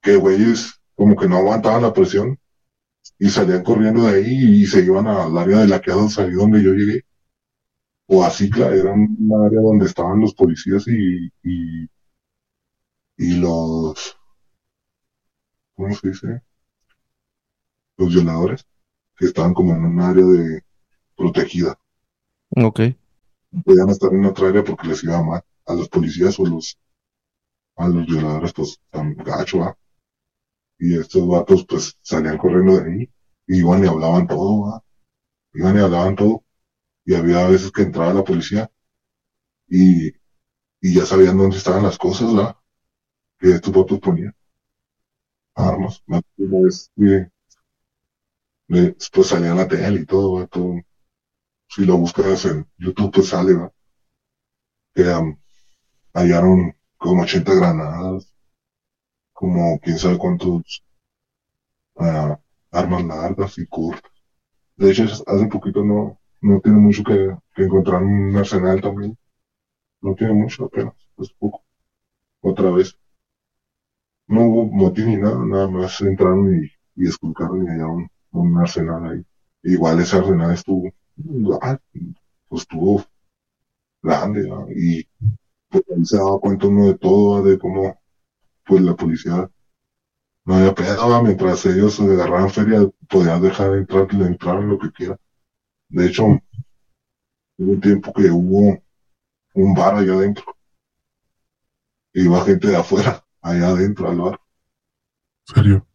[0.00, 2.38] que güeyes como que no aguantaban la presión
[3.18, 6.62] y salían corriendo de ahí y se iban al área de la que ahí donde
[6.62, 7.04] yo llegué.
[8.06, 11.88] O a Cicla, era un área donde estaban los policías y, y,
[13.16, 14.16] y los,
[15.74, 16.42] ¿cómo se dice?
[17.96, 18.66] Los violadores,
[19.16, 20.62] que estaban como en un área de
[21.16, 21.78] protegida.
[22.50, 22.80] Ok.
[23.64, 25.42] Podían estar en otra área porque les iba mal.
[25.66, 26.78] A los policías o los,
[27.76, 29.76] a los violadores, pues, tan gacho, ¿va?
[30.78, 33.10] Y estos vatos, pues, salían corriendo de ahí,
[33.48, 34.84] y iban y hablaban todo, ¿va?
[35.54, 36.44] Iban y hablaban todo.
[37.06, 38.70] Y había veces que entraba la policía
[39.68, 40.08] y,
[40.82, 42.60] y ya sabían dónde estaban las cosas, ¿va?
[43.38, 44.34] Que estos vatos ponían.
[45.56, 46.00] Armas.
[48.68, 50.46] Le- pues salía la tele y todo, ¿va?
[51.68, 53.70] Si lo buscas en YouTube, pues sale, ¿va?
[54.94, 55.36] Que um,
[56.14, 58.34] hallaron como 80 granadas,
[59.34, 60.82] como quién sabe cuántos
[61.96, 62.38] ah,
[62.70, 64.10] armas largas y cortas.
[64.76, 69.18] De hecho, hace poquito no, no tiene mucho que, encontrar un arsenal también.
[70.00, 71.62] No tiene mucho apenas, es poco.
[72.40, 72.96] Otra vez.
[74.26, 79.04] No hubo motín ni nada, nada más entraron y, y esculcaron y hallaron un arsenal
[79.10, 79.26] ahí.
[79.62, 80.90] Igual ese arsenal estuvo,
[81.60, 81.78] ah,
[82.48, 83.04] pues estuvo
[84.02, 85.06] grande, y
[85.78, 87.98] ahí se daba cuenta uno de todo, de cómo
[88.64, 89.50] pues la policía
[90.44, 95.18] no había pedo, mientras ellos agarraban feria, podían dejar entrar, le entraran lo que quieran.
[95.88, 98.78] De hecho, hubo un tiempo que hubo
[99.54, 100.44] un bar allá adentro.
[102.12, 104.40] Iba gente de afuera, allá adentro al bar.
[105.44, 105.86] serio.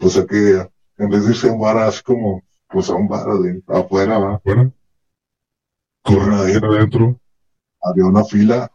[0.00, 3.08] O sea que en vez de irse a un bar así como, pues a un
[3.08, 4.40] bar adentro, afuera, ¿va?
[4.44, 4.72] Bueno,
[6.02, 6.72] corren adentro.
[6.72, 7.20] adentro.
[7.84, 8.70] Había una fila,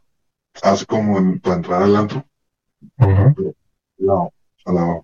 [0.63, 2.25] así como en- para entrar al antro,
[2.97, 3.33] Ajá.
[3.97, 4.29] la-
[4.65, 5.01] a la,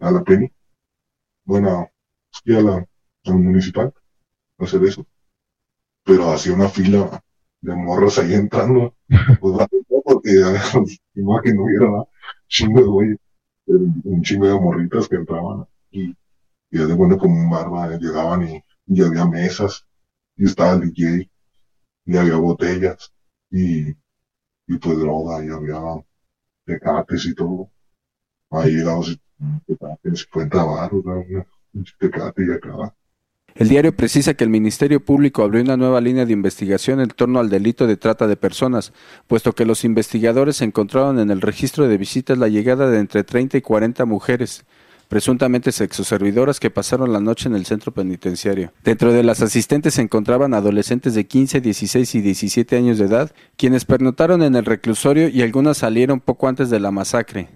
[0.00, 0.50] a la Penny.
[1.44, 1.90] Bueno,
[2.32, 2.86] sí, a la,
[3.26, 3.92] al municipal,
[4.58, 5.06] hacer eso.
[6.04, 7.22] Pero hacía una fila
[7.60, 8.94] de morros ahí entrando.
[9.40, 9.68] Pues
[10.04, 10.30] porque
[11.14, 12.04] igual que no hubiera ¿va?
[12.48, 13.16] chingo de güey,
[13.66, 16.14] un chingo de morritas que entraban y,
[16.70, 17.88] y de cuenta como un bar, ¿va?
[17.98, 19.86] llegaban y, y había mesas
[20.36, 21.30] y estaba el DJ
[22.06, 23.12] y había botellas
[23.50, 25.80] y, y pues droga y había
[26.64, 27.70] tecates y todo.
[28.50, 29.18] Ahí llegamos
[29.66, 31.04] tecates, 50 baros,
[31.72, 32.94] un tecate y acá.
[33.54, 37.40] El diario precisa que el Ministerio Público abrió una nueva línea de investigación en torno
[37.40, 38.92] al delito de trata de personas,
[39.26, 43.56] puesto que los investigadores encontraron en el registro de visitas la llegada de entre 30
[43.56, 44.64] y 40 mujeres,
[45.08, 48.72] presuntamente sexoservidoras que pasaron la noche en el centro penitenciario.
[48.84, 53.32] Dentro de las asistentes se encontraban adolescentes de 15, 16 y 17 años de edad,
[53.56, 57.48] quienes pernotaron en el reclusorio y algunas salieron poco antes de la masacre.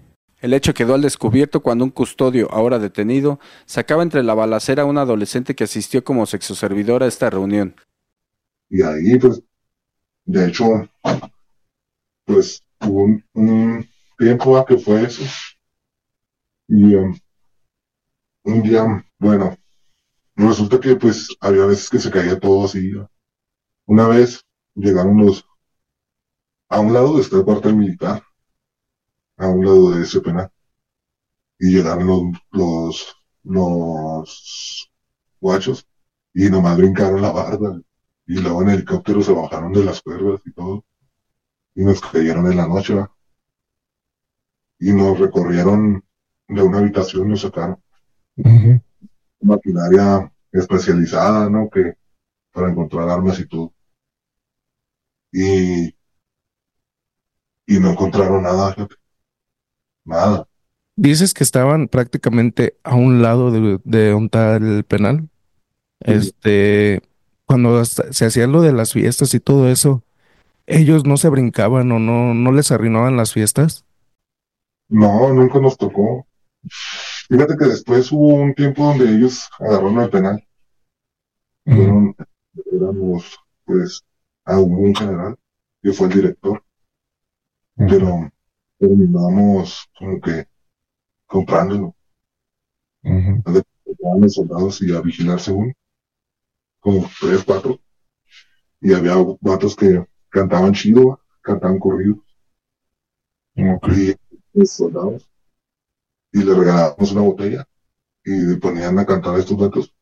[0.43, 4.85] El hecho quedó al descubierto cuando un custodio, ahora detenido, sacaba entre la balacera a
[4.85, 7.75] un adolescente que asistió como sexoservidor a esta reunión.
[8.69, 9.41] Y ahí, pues,
[10.25, 10.65] de hecho,
[12.25, 13.87] pues, hubo un,
[14.17, 15.23] tiempo que fue eso.
[16.67, 17.17] Y um,
[18.43, 19.57] un día, bueno,
[20.35, 22.91] resulta que pues había veces que se caía todo así.
[23.85, 25.45] Una vez llegaron los,
[26.69, 28.23] a un lado está el cuartel militar,
[29.37, 30.51] a un lado de ese penal.
[31.59, 34.91] Y llegaron los, los, los
[35.39, 35.87] guachos
[36.33, 37.79] y nomás brincaron la barda.
[38.25, 40.85] Y luego en helicóptero se bajaron de las cuerdas y todo.
[41.75, 42.95] Y nos cayeron en la noche.
[44.79, 46.03] Y nos recorrieron
[46.47, 47.82] de una habitación, nos sacaron
[49.41, 51.69] Maquinaria especializada, ¿no?
[51.69, 51.93] Que
[52.51, 53.73] para encontrar armas y todo.
[55.31, 55.95] Y
[57.65, 58.75] y no encontraron nada.
[60.05, 60.47] Nada.
[60.95, 65.29] Dices que estaban prácticamente a un lado de, de donde está el penal.
[66.01, 67.01] Este,
[67.45, 70.03] cuando se hacía lo de las fiestas y todo eso,
[70.67, 73.85] ellos no se brincaban o no, no les arruinaban las fiestas.
[74.89, 76.27] No, nunca nos tocó.
[77.29, 80.47] Fíjate que después hubo un tiempo donde ellos agarraron el penal.
[81.65, 82.15] Fueron,
[82.71, 84.03] éramos, pues,
[84.45, 85.37] a un general,
[85.81, 86.63] que fue el director,
[87.75, 88.29] pero
[88.77, 90.47] terminamos como que
[91.25, 91.95] comprándolo.
[94.19, 95.73] los soldados y a vigilar según,
[96.79, 97.79] como tres, cuatro,
[98.81, 102.19] y había vatos que cantaban chido, cantaban corridos,
[103.55, 104.15] ok, y
[104.53, 105.29] los soldados,
[106.33, 107.65] y le regalábamos una botella,
[108.25, 109.93] y ponían a cantar estos vatos,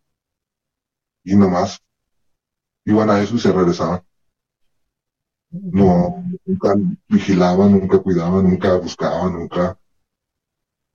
[1.24, 1.80] y nomás
[2.86, 4.02] iban a eso y se regresaban.
[5.52, 6.74] No, nunca
[7.10, 9.78] vigilaban, nunca cuidaban, nunca buscaban, nunca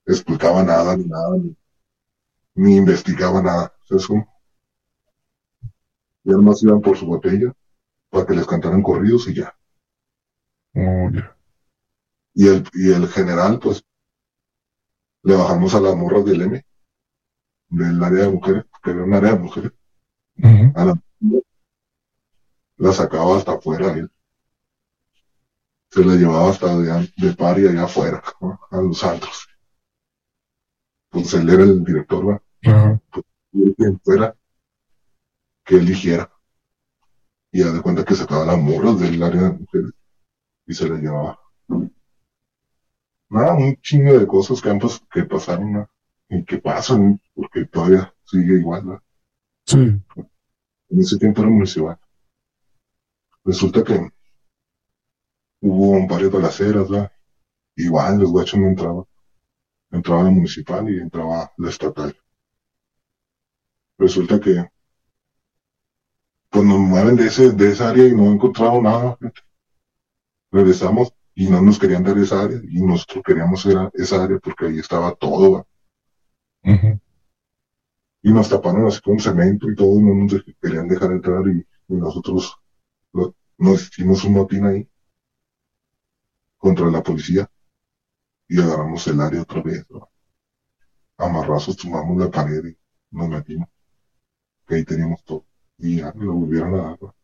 [0.06, 1.56] explicaban nada, ni nada, ni,
[2.54, 3.72] ni investigaban nada.
[3.82, 4.26] O sea, es como-
[6.24, 7.52] Y además iban por su botella
[8.10, 9.54] para que les cantaran corridos y ya.
[10.74, 11.36] oh, ya,
[12.34, 13.84] Y el, y el general, pues,
[15.26, 16.64] le bajamos a las morras del M,
[17.68, 19.72] del área de mujeres, que era un área de mujeres,
[20.38, 21.00] ujú, a la
[22.78, 24.08] la sacaba hasta afuera él.
[25.90, 28.60] Se la llevaba hasta de, de pari allá afuera, ¿no?
[28.70, 29.48] a los antros.
[31.10, 32.42] Pues él era el director, ¿va?
[33.52, 34.36] Y él quien fuera,
[35.64, 36.30] que eligiera.
[37.50, 39.90] Y haz de cuenta que sacaba las morras del área de mujeres
[40.66, 41.40] y se las llevaba.
[43.30, 45.90] Nada, un chingo de cosas que, han pas- que pasaron ¿no?
[46.28, 48.86] y que pasan, porque todavía sigue igual.
[48.86, 49.02] ¿no?
[49.66, 49.78] sí,
[50.88, 51.96] En ese tiempo era municipal.
[53.44, 54.10] Resulta que
[55.60, 57.12] hubo varias balaceras, ¿verdad?
[57.76, 59.04] Igual los guachos no entraban.
[59.90, 62.16] Entraba la municipal y entraba la estatal.
[63.98, 64.70] Resulta que
[66.50, 69.18] pues nos mueven de ese, de esa área y no encontramos nada.
[70.50, 74.66] Regresamos y no nos querían dar esa área y nosotros queríamos esa, esa área porque
[74.66, 75.66] ahí estaba todo,
[78.22, 81.94] y nos taparon así con cemento y todo, no nos querían dejar entrar y, y
[81.94, 82.56] nosotros
[83.12, 84.88] lo- nos hicimos un motín ahí
[86.58, 87.48] contra la policía
[88.48, 89.84] y agarramos el área otra vez.
[89.90, 90.08] ¿no?
[91.18, 92.76] Amarrazos, tumbamos la pared y
[93.10, 93.68] nos metimos.
[94.66, 95.44] Que ahí teníamos todo.
[95.78, 96.98] Y ya lo volvieron a dar.
[97.02, 97.14] ¿no?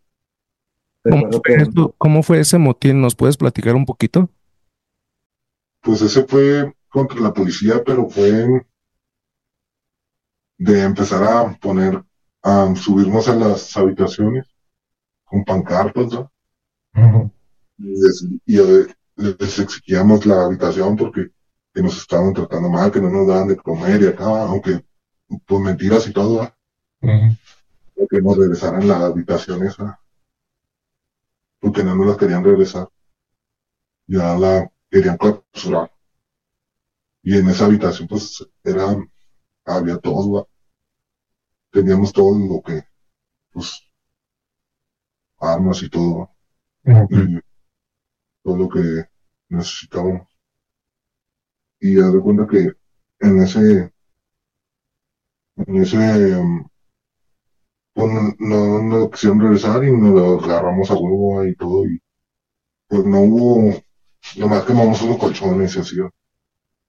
[1.98, 3.00] ¿Cómo fue, ese motín?
[3.00, 4.28] ¿Nos puedes platicar un poquito?
[5.82, 8.46] Pues ese fue contra la policía, pero fue
[10.58, 12.02] de empezar a poner,
[12.42, 14.46] a subirnos a las habitaciones
[15.24, 16.30] con pancartas, ¿no?
[17.78, 18.86] y, les, y a-
[19.16, 21.30] les exigíamos la habitación porque
[21.74, 24.84] que nos estaban tratando mal, que no nos daban de comer y acá, aunque
[25.46, 26.42] pues mentiras y todo,
[27.00, 29.98] ujú, que nos regresaran la habitación esa,
[31.62, 32.88] porque no nos la querían regresar,
[34.08, 35.92] ya la querían clausurar.
[37.22, 38.96] Y en esa habitación pues era,
[39.64, 40.46] había todo, ¿va?
[41.70, 42.82] teníamos todo lo que,
[43.52, 43.80] pues,
[45.38, 46.28] armas y todo,
[46.84, 47.02] ¿va?
[47.04, 47.40] ok, y
[48.42, 49.04] todo lo que
[49.48, 50.26] necesitábamos.
[51.78, 52.72] Y haz de cuenta que
[53.20, 53.92] en ese,
[55.58, 56.68] en ese, um,
[57.94, 62.00] pues no, no quisieron regresar y nos agarramos a huevo y todo y
[62.88, 63.82] pues no hubo,
[64.36, 65.96] nomás quemamos unos colchones y así,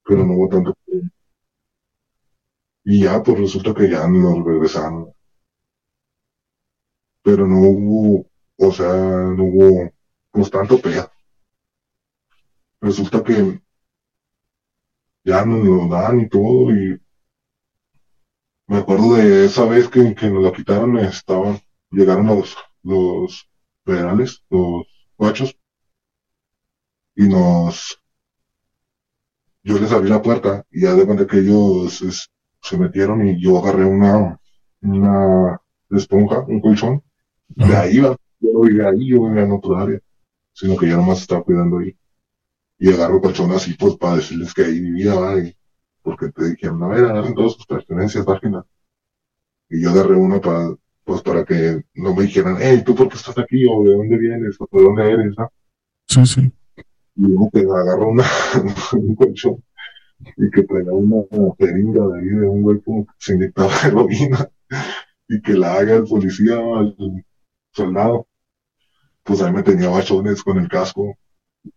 [0.05, 0.75] pero no hubo tanto.
[2.85, 5.13] Y ya, pues resulta que ya nos regresaron.
[7.23, 8.25] Pero no hubo,
[8.57, 9.91] o sea, no hubo,
[10.31, 11.09] pues tanto pedo.
[12.81, 13.61] Resulta que
[15.23, 17.01] ya nos lo dan y todo y
[18.67, 21.59] me acuerdo de esa vez que, que nos la quitaron, estaban,
[21.91, 23.49] llegaron los, los
[23.85, 24.85] federales, los
[25.17, 25.55] guachos,
[27.15, 27.97] y nos,
[29.63, 32.29] yo les abrí la puerta y ya de cuenta que ellos es-
[32.61, 34.39] se metieron y yo agarré una,
[34.81, 35.59] una
[35.91, 37.01] esponja, un colchón,
[37.49, 39.99] de ajá, ahí iba, yo no vivía ahí, yo vivía en otro área,
[40.53, 41.95] sino que yo nomás estaba cuidando ahí.
[42.79, 45.13] Y agarro colchón así, pues, para decirles que ahí vivía.
[46.03, 48.63] Porque te dijeron, ver, agarren todas sus pertenencias, página.
[49.69, 53.15] Y yo agarré una para, pues, para que no me dijeran, hey, ¿tú por qué
[53.15, 53.65] estás aquí?
[53.65, 54.55] o ¿de dónde vienes?
[54.59, 55.33] o ¿de dónde eres?
[55.37, 55.51] ¿no?
[56.07, 56.51] sí, sí,
[57.15, 58.23] Y luego que agarro una,
[58.93, 59.63] un colchón
[60.37, 61.23] y que traía una
[61.57, 64.49] jeringa de ahí de un güey como que se inyectaba heroína
[65.27, 67.25] y que la haga el policía, el
[67.71, 68.27] soldado.
[69.23, 71.15] Pues ahí me tenía bachones con el casco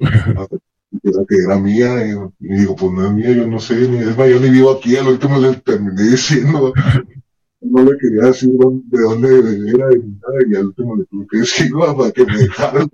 [0.01, 0.57] Hasta
[1.03, 3.99] era que era mía, y, y digo, pues no es mía, yo no sé, ni
[3.99, 6.73] es más, yo ni vivo aquí, al último le terminé diciendo,
[7.61, 9.29] no le quería decir de dónde
[9.71, 12.89] era y nada, y al último le tuve que decir "Va, para que me dejaran.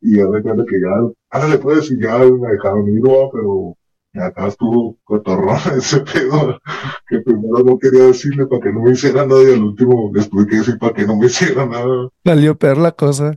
[0.00, 3.02] Y ya me cuenta que ya, ahora le puedo decir, ya me dejaron ir,
[3.32, 3.76] pero
[4.14, 6.60] acá estuvo cotorrón ese pedo,
[7.08, 10.28] que primero no quería decirle para que no me hiciera nada, y al último les
[10.28, 12.08] tuve que decir para que no me hiciera nada.
[12.24, 13.34] Salió peor la cosa.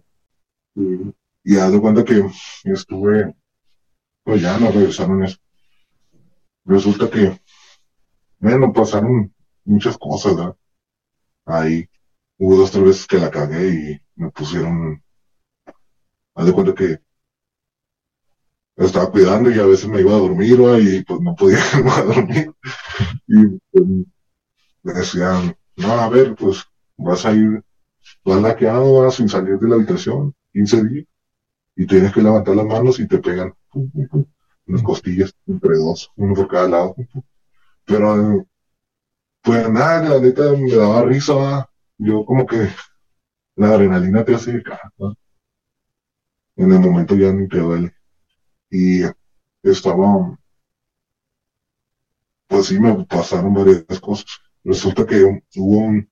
[0.76, 1.14] Y,
[1.44, 2.24] y haz de cuenta que
[2.66, 3.34] estuve,
[4.28, 5.38] pues ya no regresaron eso.
[6.66, 7.40] Resulta que,
[8.40, 10.58] bueno, pasaron muchas cosas, ¿verdad?
[11.46, 11.88] Ahí
[12.38, 15.02] hubo dos, tres veces que la cagué y me pusieron,
[16.36, 17.00] haz de cuenta que
[18.76, 20.78] estaba cuidando y a veces me iba a dormir, ¿va?
[20.78, 21.60] y pues no podía
[21.96, 22.52] a dormir.
[23.28, 23.86] Y pues,
[24.84, 26.66] me decían, no, a ver, pues
[26.98, 27.64] vas a ir,
[28.26, 31.06] vas laqueado, vas sin salir de la habitación, 15 días,
[31.78, 33.54] y tienes que levantar las manos y te pegan
[34.66, 36.96] las costillas, entre dos, uno por cada lado.
[37.86, 38.46] Pero, eh,
[39.42, 42.70] pues nada, la neta me daba risa, yo como que
[43.56, 45.14] la adrenalina te hace cagar, ¿va?
[46.58, 47.94] En el momento ya ni te duele.
[48.70, 49.04] Y
[49.64, 50.38] estaba,
[52.48, 54.26] pues sí, me pasaron varias cosas.
[54.64, 55.24] Resulta que
[55.56, 56.10] hubo un,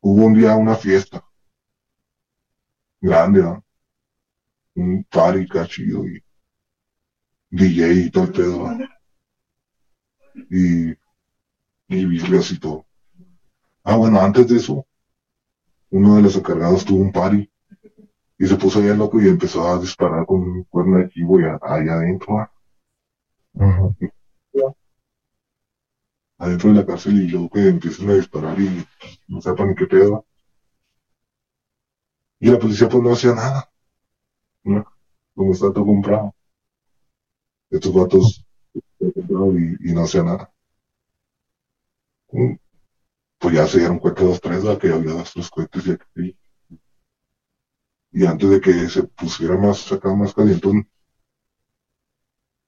[0.00, 1.24] hubo un día una fiesta
[3.00, 3.64] grande, ¿no?
[4.84, 6.18] Un party cachido y
[7.52, 8.66] DJ y todo el pedo.
[10.50, 10.90] Y,
[11.88, 12.86] y Biblias y todo.
[13.84, 14.86] Ah, bueno, antes de eso,
[15.90, 17.46] uno de los encargados tuvo un party
[18.38, 21.44] y se puso bien loco y empezó a disparar con un cuerno de chivo y
[21.44, 22.48] a- ahí adentro,
[26.38, 28.84] adentro de la cárcel y luego que empiezan a disparar y
[29.28, 30.24] no sepan qué pedo.
[32.40, 33.67] Y la policía pues no hacía nada,
[34.64, 34.84] ¿no?
[35.34, 36.34] Como está todo comprado.
[37.70, 38.44] Estos vatos
[39.00, 40.52] y, no hacía nada.
[42.32, 42.54] Mm,
[43.38, 44.78] Pues ya se dieron cuenta dos, tres, ¿va?
[44.78, 46.36] que había dos, tres cohetes y aquí.
[48.12, 50.86] Y antes de que se pusiera más acá, más calientón,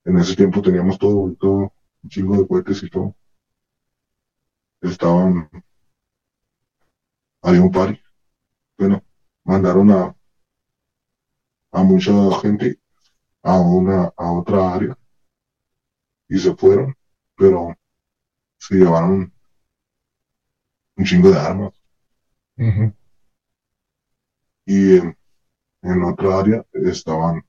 [0.05, 1.73] en ese tiempo teníamos todo, todo,
[2.03, 3.15] un chingo de cohetes y todo.
[4.81, 5.49] Estaban,
[7.43, 7.99] había un party.
[8.77, 9.03] Bueno,
[9.45, 10.15] mandaron a,
[11.71, 12.79] a mucha gente
[13.43, 14.97] a una, a otra área
[16.29, 16.95] y se fueron,
[17.37, 17.75] pero
[18.59, 19.33] se llevaron
[20.97, 21.73] un chingo de armas.
[24.65, 25.15] Y en,
[25.83, 27.43] en otra área estaban,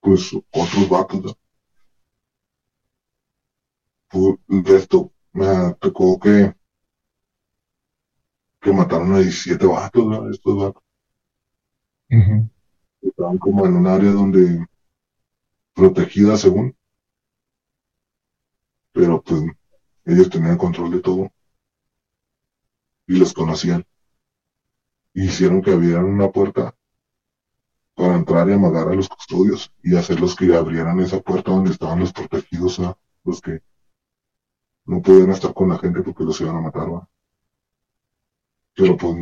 [0.00, 1.32] pues, otros vatos, ¿no?
[4.10, 5.46] Pu- de esto, me
[5.80, 6.52] tocó que,
[8.62, 10.30] que mataron a 17 vatos, ¿no?
[10.30, 10.82] Estos vatos.
[13.08, 14.66] Estaban como en un área donde
[15.74, 16.76] protegida según,
[18.92, 19.42] pero pues
[20.04, 21.30] ellos tenían control de todo
[23.06, 23.84] y los conocían.
[25.14, 26.74] Hicieron que abrieran una puerta
[27.94, 32.00] para entrar y amagar a los custodios y hacerlos que abrieran esa puerta donde estaban
[32.00, 32.98] los protegidos, ¿va?
[33.24, 33.62] los que
[34.84, 36.92] no podían estar con la gente porque los iban a matar.
[36.92, 37.08] ¿va?
[38.74, 39.16] Pero pues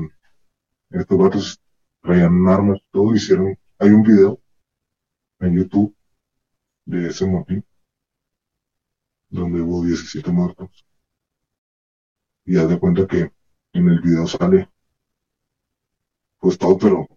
[0.90, 1.60] estos vatos
[2.02, 3.56] traían armas, todo hicieron.
[3.78, 4.40] Hay un video
[5.40, 5.94] en YouTube
[6.86, 7.64] de ese motín
[9.28, 10.86] donde hubo 17 muertos.
[12.44, 13.32] Y haz de cuenta que
[13.72, 14.70] en el video sale
[16.38, 17.08] pues todo, pero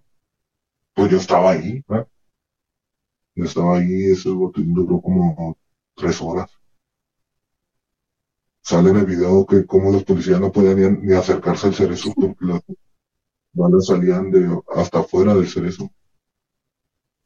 [0.94, 2.08] pues yo estaba ahí, ¿verdad?
[3.36, 5.58] Yo estaba ahí, ese botín duró como
[5.96, 6.50] tres horas.
[8.62, 12.14] Sale en el video que como los policías no podían ni, ni acercarse al cerezo
[12.16, 12.62] porque las
[13.54, 15.92] balas salían de hasta afuera del cerezo.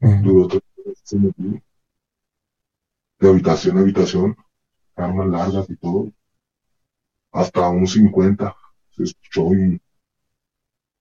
[0.02, 0.62] Duró tres
[1.14, 1.62] motín.
[3.20, 4.36] De habitación a habitación,
[4.96, 6.12] armas largas y todo.
[7.30, 8.56] Hasta un 50
[8.90, 9.80] se escuchó y,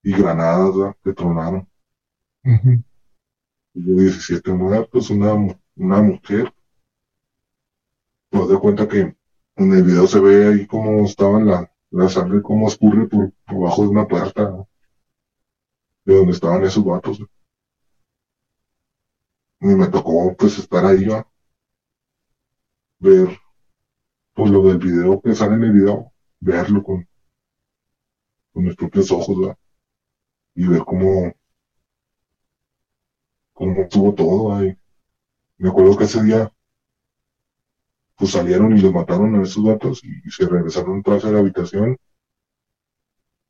[0.04, 0.96] y granadas ¿verdad?
[1.04, 1.68] que tronaron.
[2.46, 2.84] Ujú.
[3.74, 5.34] Hubo 17 muertos, una,
[5.76, 6.54] una mujer.
[8.32, 9.16] Nos da cuenta que
[9.56, 13.62] en el video se ve ahí cómo estaba la, la sangre, cómo escurre por, por
[13.62, 14.68] bajo de una puerta ¿no?
[16.06, 17.20] de donde estaban esos vatos.
[19.62, 21.26] Y me tocó pues estar ahí, ¿va?
[23.02, 23.40] ver
[24.34, 27.08] pues lo del video que sale en el video, verlo con,
[28.54, 29.56] con mis propios ojos,
[30.56, 31.34] y ver cómo,
[33.54, 34.78] cómo estuvo todo ahí.
[35.58, 36.52] Me acuerdo que ese día
[38.16, 41.98] pues salieron y los mataron a esos gatos y, se regresaron atrás de la habitación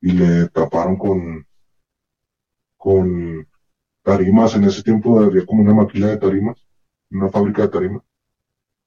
[0.02, 1.46] y le taparon con
[2.78, 3.48] con
[4.04, 4.56] tarimas.
[4.56, 6.58] En ese tiempo había como una maquila de tarimas,
[7.12, 8.04] una fábrica de tarimas.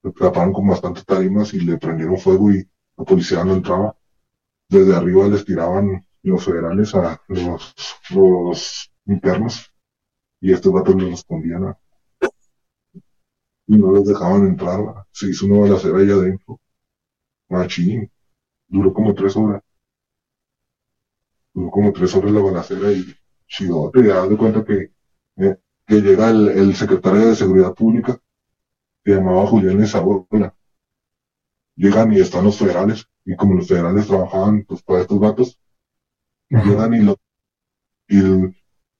[0.03, 3.97] Le taparon con bastantes tarimas y le prendieron fuego y la policía no entraba.
[4.69, 7.75] Desde arriba les tiraban los federales a los,
[8.11, 9.71] los internos
[10.41, 11.79] y estos vatos les respondían a-
[13.67, 15.05] y no los dejaban entrar.
[15.11, 16.59] Se hizo una balacera ahí adentro.
[17.49, 18.11] Machín.
[18.67, 19.63] Duró como tres horas.
[21.55, 23.03] Duró como tres horas la balacera y
[23.47, 24.03] chidote.
[24.05, 24.91] Ya de cuenta que,
[25.37, 25.55] eh,
[25.87, 28.17] que llega el, el secretario de Seguridad Pública,
[29.05, 30.55] se llamaba Julián Esabola.
[31.77, 35.57] Llegan y están los federales, y como los federales trabajaban pues para estos vatos,
[36.49, 37.15] llegan y lo
[38.07, 38.19] y,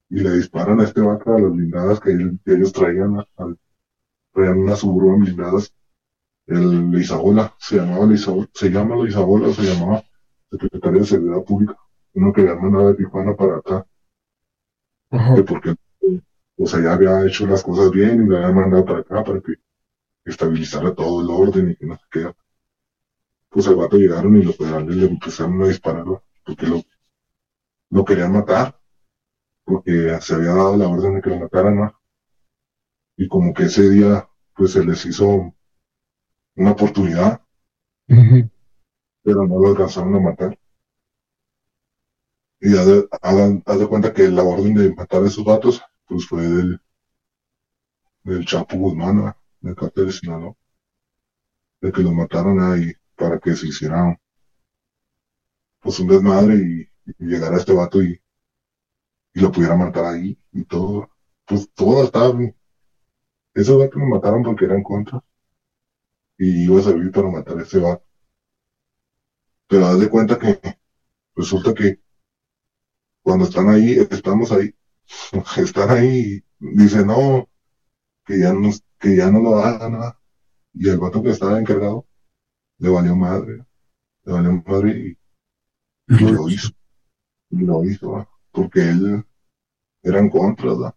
[0.09, 2.11] y le disparan a este vato a las blindadas que,
[2.45, 3.57] que ellos traían, a- al-
[4.33, 5.71] traían unas suburban blindadas.
[6.47, 10.03] El Isabola, se llamaba Isabola, se llama Isabola, se llamaba
[10.51, 11.77] secretario de Seguridad Pública,
[12.15, 13.87] uno que había mandado de Tijuana para acá,
[15.11, 15.35] Ajá.
[15.35, 15.75] que porque
[16.57, 19.41] o sea, ya había hecho las cosas bien y lo había mandado para acá para
[19.41, 19.53] que
[20.25, 22.33] estabilizara todo el orden y que no se quede.
[23.49, 26.05] Pues al vato llegaron y los federales le empezaron a disparar
[26.45, 26.83] porque lo,
[27.89, 28.79] lo querían matar,
[29.65, 31.99] porque se había dado la orden de que lo mataran, ¿no?
[33.17, 35.53] Y como que ese día, pues se les hizo
[36.55, 37.41] una oportunidad,
[39.23, 40.57] pero no lo alcanzaron a matar.
[42.59, 43.07] Y haz de,
[43.65, 46.79] haz de cuenta que la orden de matar a esos vatos, pues fue del,
[48.25, 50.53] del Chapo Guzmán, del cartel de Sinaloa,
[51.79, 54.19] de que los mataron ahí para que se hiciera
[55.79, 56.81] pues un desmadre y,
[57.17, 58.19] y llegara este vato y,
[59.33, 61.09] y lo pudiera matar ahí y todo.
[61.45, 62.33] Pues todo estaba.
[63.55, 65.19] Esos vatos lo mataron porque eran contra
[66.37, 68.05] y iba a servir para matar a este vato.
[69.67, 70.59] Pero haz de cuenta que
[71.35, 71.99] resulta que
[73.23, 74.73] cuando están ahí, estamos ahí,
[75.57, 77.49] están ahí y dicen no,
[78.25, 80.19] que ya no, que ya no lo hagan nada.
[80.73, 82.07] Y el vato que estaba encargado
[82.79, 83.65] le valió madre,
[84.23, 85.17] le valió madre
[86.07, 86.69] y, y lo hizo,
[87.51, 89.25] y lo hizo, porque él
[90.03, 90.95] era en contra, ¿verdad?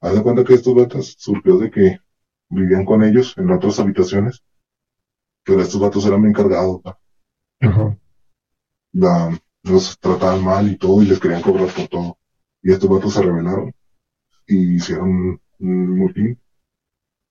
[0.00, 2.00] Haz de cuenta que estos vatos surgió de que
[2.48, 4.42] vivían con ellos en otras habitaciones,
[5.44, 6.98] pero estos vatos eran encargados, ¿va?
[7.60, 7.98] Ajá.
[8.92, 12.18] la, los trataban mal y todo y les querían cobrar por todo.
[12.66, 13.72] Y estos vatos se rebelaron
[14.44, 16.36] y hicieron un motín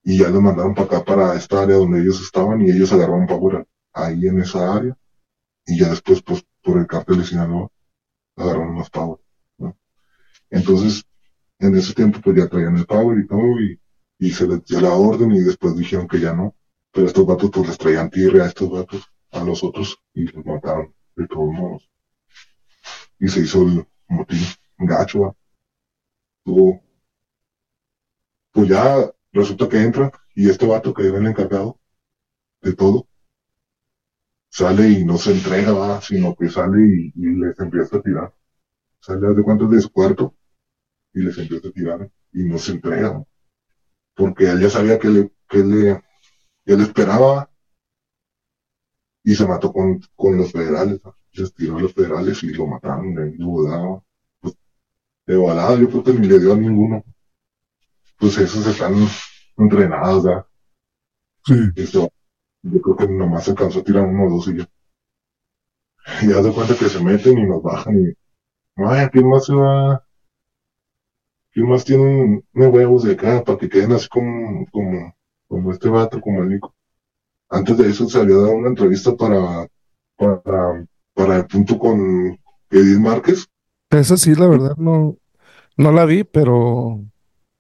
[0.02, 3.28] y ya los mandaron para acá, para esta área donde ellos estaban y ellos agarraron
[3.28, 4.98] power ahí en esa área
[5.66, 7.70] y ya después pues por el cártel de Sinaloa
[8.38, 9.20] agarraron más power.
[10.50, 11.04] Entonces
[11.60, 13.78] en ese tiempo pues ya traían el power y todo y,
[14.20, 16.56] y se les dio la orden y después dijeron que ya no.
[16.94, 20.46] Pero estos vatos pues les traían tierra a estos vatos, a los otros y los
[20.46, 21.90] mataron de todos modos.
[23.20, 24.40] Y se hizo el motín
[24.78, 25.36] gacho, ¿va?
[26.44, 26.82] Tuvo,
[28.52, 31.80] pues ya resulta que entra y este vato que era el encargado
[32.62, 33.08] de todo
[34.56, 38.34] sale y no se entrega, sino que sale y, les empieza a tirar.
[39.02, 40.34] Sale de cuentas de su cuarto
[41.14, 43.22] y les empieza a tirar y no se entrega.
[44.16, 46.02] Porque él ya sabía que le, que le,
[46.66, 47.52] que él esperaba
[49.26, 51.02] y se mató con, con los federales.
[51.06, 51.18] ¿va?
[51.34, 53.14] Les tiró a los federales y lo mataron.
[53.14, 54.05] Pues,
[55.26, 57.04] de volada, yo creo que ni le dio a ninguno.
[58.18, 58.94] Pues esos están
[59.58, 60.46] entrenados, ¿verdad?
[61.46, 61.54] Sí.
[61.76, 62.10] Este,
[62.64, 64.70] yo creo que nomás se alcanzó a tirar uno o dos y ya.
[66.22, 68.14] Y haz de cuenta que se meten y nos bajan y,
[68.76, 70.04] ay, ¿quién más se va?
[71.52, 75.16] ¿Quién más tiene huevos de acá para que queden así como, como,
[75.48, 76.76] como este vato, como el Nico?
[77.50, 79.68] Antes de eso se había dado una entrevista para,
[80.18, 82.38] para, para el punto con
[82.70, 83.48] Edith Márquez.
[83.90, 85.18] Esa sí, la verdad, no,
[85.78, 87.06] no la vi, pero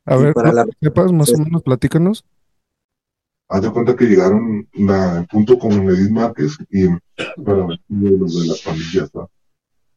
[0.05, 2.25] a Y ver, para no la- sepas, más o menos, platícanos.
[3.49, 6.87] Haz de cuenta que llegaron la, punto con Edith Márquez y
[7.43, 9.29] para ver de los de las pandillas, ¿verdad?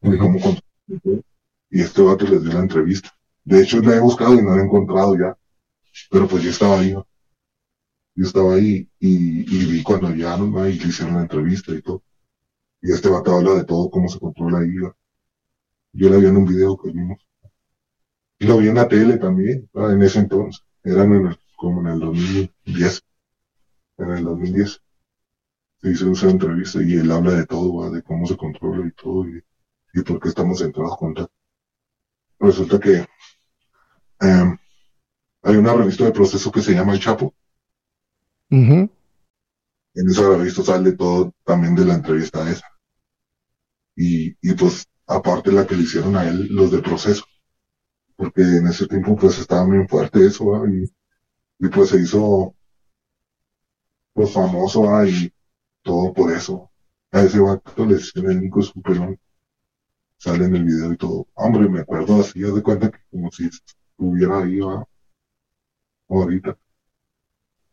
[0.03, 0.19] de Ujú.
[0.19, 1.25] cómo controlar.
[1.71, 3.11] Y este vato les dio la entrevista.
[3.45, 5.37] De hecho, la he buscado y no la he encontrado ya.
[6.11, 7.07] Pero pues yo estaba ahí, ¿no?
[8.15, 10.69] Yo estaba ahí y, y vi cuando llegaron, ¿no?
[10.69, 12.03] Y le hicieron la entrevista y todo.
[12.83, 14.97] Y este vato habla de todo, cómo se controla ahí, ¿no?
[15.93, 17.19] Yo la vi en un video que vimos.
[18.39, 19.91] Y lo vi en la tele también, ¿no?
[19.91, 20.65] en ese entonces.
[20.83, 23.03] Eran en el- como en el 2010.
[23.99, 24.81] En el 2010.
[25.81, 29.29] Se hizo esa entrevista y él habla de todo, de cómo se controla y todo.
[29.29, 29.43] Y,
[29.95, 31.27] y por qué estamos centrados contra.
[32.41, 33.07] Resulta que
[34.21, 34.57] em,
[35.43, 37.35] hay una revista de proceso que se llama El Chapo.
[39.95, 42.67] En esa revista sale todo también de la entrevista esa.
[43.97, 47.25] Y, y pues, aparte la que le hicieron a él, los de proceso.
[48.17, 50.67] porque en ese tiempo pues estaba muy fuerte eso.
[50.69, 50.85] Y,
[51.61, 52.55] y pues se hizo
[54.13, 54.85] pues famoso.
[55.07, 55.33] Y
[55.83, 56.71] todo por eso.
[57.13, 59.19] A ese vato le decían el Nico Superón.
[60.19, 61.27] Sale en el video y todo.
[61.35, 64.87] Hombre, me acuerdo así, haz de cuenta que como si estuviera ahí, ¿va?
[66.09, 66.59] Ahorita.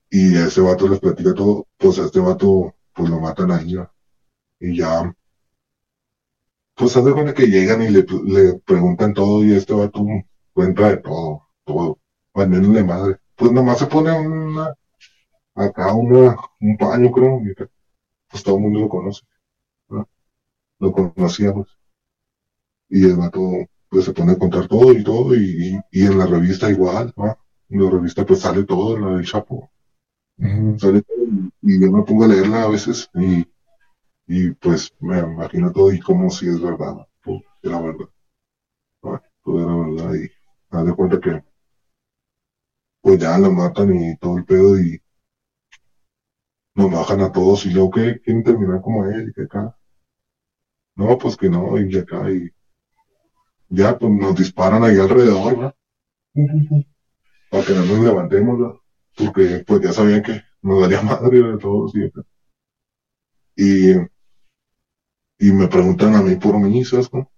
[0.10, 3.92] Y ese vato les platica todo, pues a este vato, pues lo matan ahí, ¿va?
[4.60, 5.14] Y ya,
[6.76, 10.06] pues haz de cuenta que llegan y le, le preguntan todo y este vato
[10.54, 12.00] cuenta de todo, todo,
[12.36, 13.18] de madre.
[13.36, 14.74] Pues nomás se pone una,
[15.56, 17.54] acá una, un paño creo, y
[18.30, 19.22] pues todo el mundo lo conoce,
[19.90, 20.08] ¿no?
[20.80, 21.68] Lo conocíamos.
[22.90, 23.40] Y el vato,
[23.90, 27.36] pues se pone a contar todo y todo, y, y en la revista igual, ¿no?
[27.70, 29.70] En la revista pues sale todo, la del Chapo,
[30.40, 30.80] Ujú.
[30.80, 31.26] sale todo,
[31.62, 33.46] y yo me pongo a leerla a veces, y,
[34.28, 37.08] y pues me imagino todo y como si es verdad.
[37.24, 38.08] Pues, era verdad,
[39.04, 39.22] ¿no?
[39.44, 40.30] Todo era verdad, y
[40.70, 41.44] haz de cuenta que
[43.02, 45.00] pues ya lo matan y todo el pedo, y
[46.74, 49.78] nos bajan a todos, y luego que quieren terminar como él, y que acá,
[50.96, 52.50] no, pues que no, y que acá, y
[53.70, 55.74] ya pues nos disparan ahí alrededor, ¿no?
[57.52, 58.82] Para que no nos levantemos, ¿no?
[59.16, 62.22] Porque pues ya sabían que nos daría madre de todos, y acá.
[63.56, 63.94] Y,
[65.40, 67.32] y me preguntan a mí por mí, ¿sabes cómo?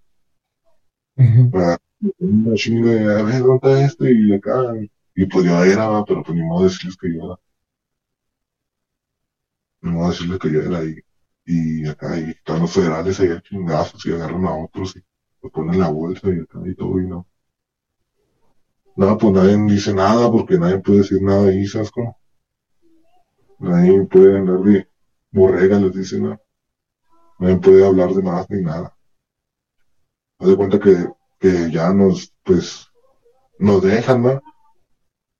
[1.17, 1.51] Ujú.
[1.53, 1.77] Ah,
[2.19, 4.11] Una chinga de, a ver, ¿dónde está este?
[4.13, 4.73] Y acá,
[5.15, 7.35] y pues yo era, pero pues ni modo decirles que yo era,
[9.81, 10.95] ni modo decirles que yo era, y,
[11.45, 15.01] y acá, y están los federales ahí chingazos, y agarran a otros, y
[15.41, 17.27] los ponen en la bolsa, y acá, y todo, y no.
[18.97, 22.17] No, pues nadie dice nada, porque nadie puede decir nada ahí, ¿sabes cómo?
[23.59, 24.87] Nadie puede andar de
[25.31, 26.39] borrega, les dicen,
[27.39, 27.47] ¿no?
[27.47, 28.93] Nadie puede hablar de más ni nada.
[30.39, 31.07] Haz de cuenta que,
[31.39, 32.87] que ya nos, pues,
[33.59, 34.41] nos dejan, ¿no?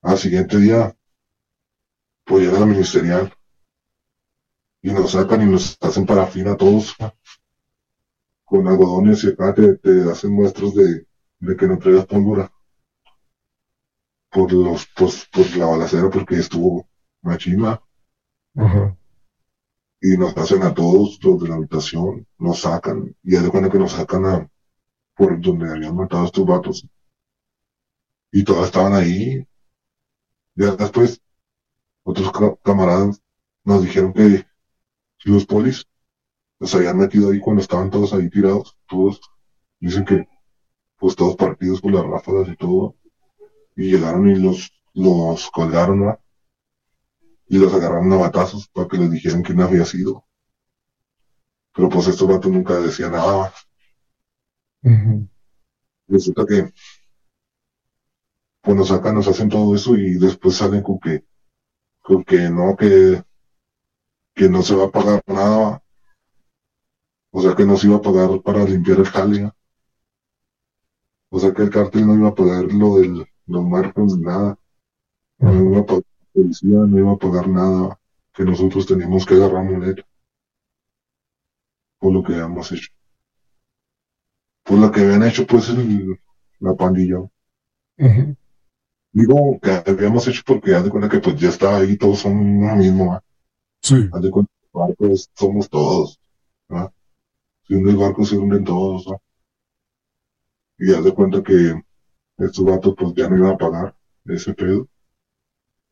[0.01, 0.93] Al siguiente día,
[2.25, 3.33] pues llega la ministerial
[4.81, 7.11] y nos sacan y nos hacen parafina a todos, ¿no?
[8.45, 11.05] Con algodones y acá te, te hacen muestras de,
[11.39, 12.49] de que no traigas pólvora
[14.31, 16.85] por los, pues, por la balacera porque estuvo
[17.21, 17.79] machina
[18.55, 18.95] Ajá.
[20.01, 23.69] Y nos hacen a todos los de la habitación, nos sacan y haz de cuenta
[23.69, 24.49] que nos sacan a
[25.15, 26.87] por donde habían matado estos vatos
[28.31, 29.43] y todos estaban ahí.
[30.55, 31.21] Ya después,
[32.03, 33.21] otros ca- camaradas
[33.65, 34.45] nos dijeron que
[35.25, 35.85] los polis
[36.59, 39.21] los habían metido ahí cuando estaban todos ahí tirados, todos,
[39.79, 40.27] dicen que
[40.97, 42.95] pues todos partidos por las ráfagas y todo,
[43.75, 46.21] y llegaron y los, los colgaron, ¿va?
[47.49, 50.25] Y los agarraron a batazos para que les dijeran quién había sido.
[51.73, 53.53] Pero pues estos vatos nunca decían nada,
[56.07, 56.71] resulta que
[58.61, 61.23] pues nos sacan, nos hacen todo eso y después salen con que,
[62.01, 63.23] con que no, que,
[64.33, 65.81] que no se va a pagar nada,
[67.31, 69.55] o sea que no se iba a pagar para limpiar el ¿va?
[71.29, 74.57] o sea que el cártel no iba a pagar lo del, los muertos ni nada,
[75.37, 77.99] no iba a pagar la policía, no iba a pagar nada,
[78.33, 80.03] que nosotros teníamos que agarrar muleta
[81.99, 82.89] por lo que habíamos hecho.
[84.65, 86.19] Por lo que habían hecho pues el,
[86.59, 87.17] la pandilla.
[89.13, 92.33] Digo que habíamos hecho porque haz de cuenta que pues ya estaba ahí, todos son
[92.37, 93.23] uno mismo, ¿va?
[93.81, 94.09] Sí.
[94.11, 96.19] Haz de cuenta que el barco es- somos todos,
[96.71, 96.91] ¿va?
[97.67, 99.07] Si hunde el barco se hunden todos.
[100.79, 101.81] Y haz de cuenta que
[102.37, 103.95] estos vatos pues ya no iban a pagar
[104.25, 104.87] ese pedo.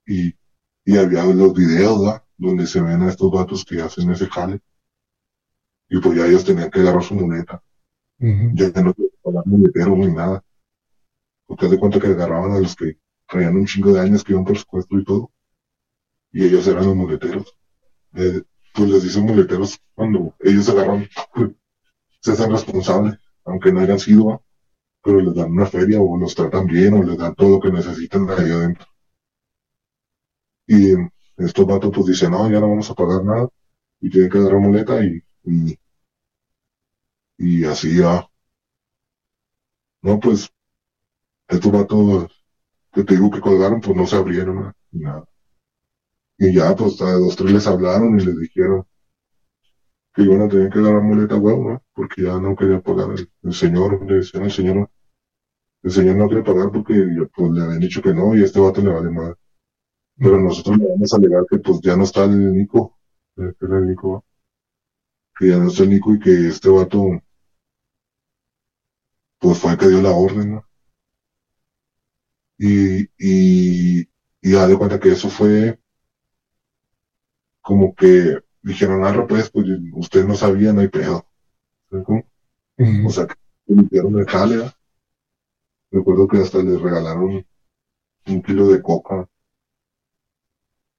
[0.06, 0.36] Y,
[0.84, 2.22] y había los videos.
[2.38, 4.60] Donde se ven a estos vatos que hacen ese jale.
[5.88, 7.64] Y pues ya ellos tenían que agarrar su moneta.
[8.20, 8.52] Ujú.
[8.54, 10.44] Ya no tenían que pagar muletero ni nada.
[11.46, 14.44] Porque de cuenta que agarraban a los que traían un chingo de años que iban
[14.44, 15.32] por secuestro y todo.
[16.32, 17.56] Y ellos eran los muleteros.
[18.16, 18.42] Eh,
[18.74, 21.08] pues les dicen muleteros cuando ellos agarran,
[22.20, 24.44] se hacen responsables, aunque no hayan sido,
[25.02, 27.72] pero les dan una feria o los tratan bien o les dan todo lo que
[27.72, 28.86] necesitan ahí adentro.
[30.68, 30.94] Y
[31.38, 33.50] estos vatos pues dicen, no, ya no vamos a pagar nada
[34.02, 35.78] y tienen que agarrar muleta y, y,
[37.38, 38.30] y así va.
[40.02, 40.50] No, pues
[41.50, 42.32] estos vatos
[42.94, 45.26] que te digo que colgaron, pues no se abrieron nada.
[46.38, 48.86] Y ya, pues a dos, tres les hablaron y les dijeron
[50.14, 51.84] que iban a tener que dar la muleta huevo, ¿no?
[51.94, 53.10] Porque ya no quería pagar
[53.44, 54.90] el, señor, le decían al señor,
[55.84, 56.94] el señor no quiere pagar porque
[57.36, 59.36] pues le habían dicho que no y este vato le vale madre.
[60.18, 62.98] Pero nosotros le vamos a alegar que pues ya no está el Nico,
[63.36, 64.26] que era el Nico,
[65.38, 67.22] que ya no está el Nico y que este vato
[69.40, 70.66] pues fue el que dio la orden, ¿no?
[72.58, 74.02] Y, y,
[74.42, 75.80] y ya de cuenta que eso fue
[77.62, 81.26] como que dijeron, ah, pues, pues usted no sabía, no hay pedo.
[83.06, 83.36] O sea, que
[83.68, 84.72] limpiaron el jale.
[85.92, 87.44] Recuerdo que hasta les regalaron
[88.28, 89.28] un kilo de coca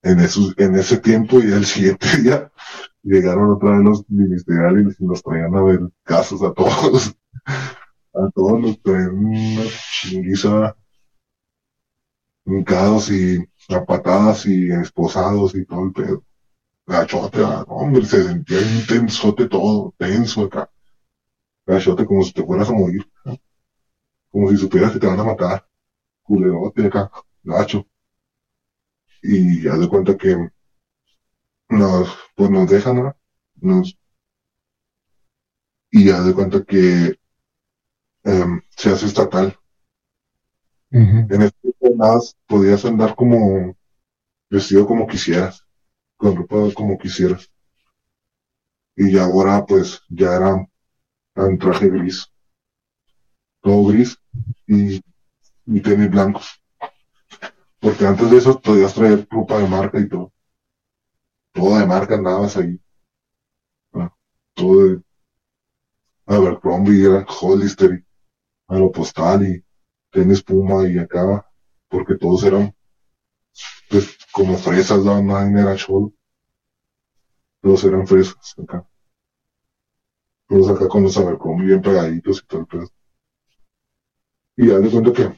[0.06, 2.50] en, esos, en ese tiempo y el siguiente día
[3.02, 7.16] llegaron otra vez los ministeriales y nos traían a ver casos a todos.
[8.18, 9.64] A todos nos traían una
[10.00, 10.74] chinguiza
[12.46, 16.24] hincados y a y esposados y todo el pedo.
[16.86, 20.70] Gachote, ah, hombre, se sentía un tensote todo, tenso acá.
[21.66, 23.06] Gachote como si te fueras a morir.
[24.30, 25.68] Como si supieras que te van a matar.
[26.22, 27.10] Culerote acá,
[27.42, 27.86] gacho.
[29.22, 30.36] Y ya de cuenta que
[31.68, 33.16] nos, pues nos dejan, ¿no?
[33.60, 33.97] Nos,
[35.90, 37.16] y ya de cuenta que
[38.24, 39.59] em, se hace estatal.
[40.93, 41.72] ujú, En este
[42.48, 43.76] podías andar como
[44.51, 45.66] vestido como quisieras,
[46.18, 47.51] con ropa como quisieras.
[48.97, 50.68] Y ya ahora pues ya era
[51.36, 52.26] en traje gris,
[53.62, 54.16] todo gris
[54.66, 55.02] y,
[55.66, 56.62] y tenis blancos.
[57.80, 60.32] Porque antes de eso podías traer ropa de marca y todo.
[61.52, 62.80] Todo de marca andabas ahí.
[63.94, 64.12] Ah,
[64.54, 65.02] Todo de
[66.26, 68.04] Abercrombie, era Hollister,
[68.68, 69.64] Aeropostal y
[70.10, 71.46] tenis Puma y acá,
[71.88, 72.74] porque todos eran
[73.88, 75.22] pues como fresas, ¿no?
[75.22, 76.12] nadie era cholo.
[77.62, 78.88] Todos eran fresas acá.
[80.48, 82.88] Todos acá con los Abercrombie bien pegaditos y todo el pedo.
[84.56, 85.32] Y ya de cuenta que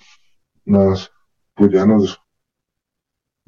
[0.64, 1.10] nas,
[1.54, 2.20] pues ya nos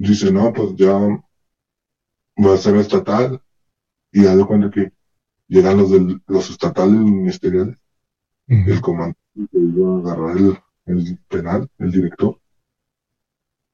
[0.09, 3.43] dice, no, pues ya va a ser estatal.
[4.12, 4.93] Y ya de cuenta que
[5.47, 7.77] llegan los del, los estatales ministeriales,
[8.48, 12.40] el comandante que iba a agarrar el, el penal, el director,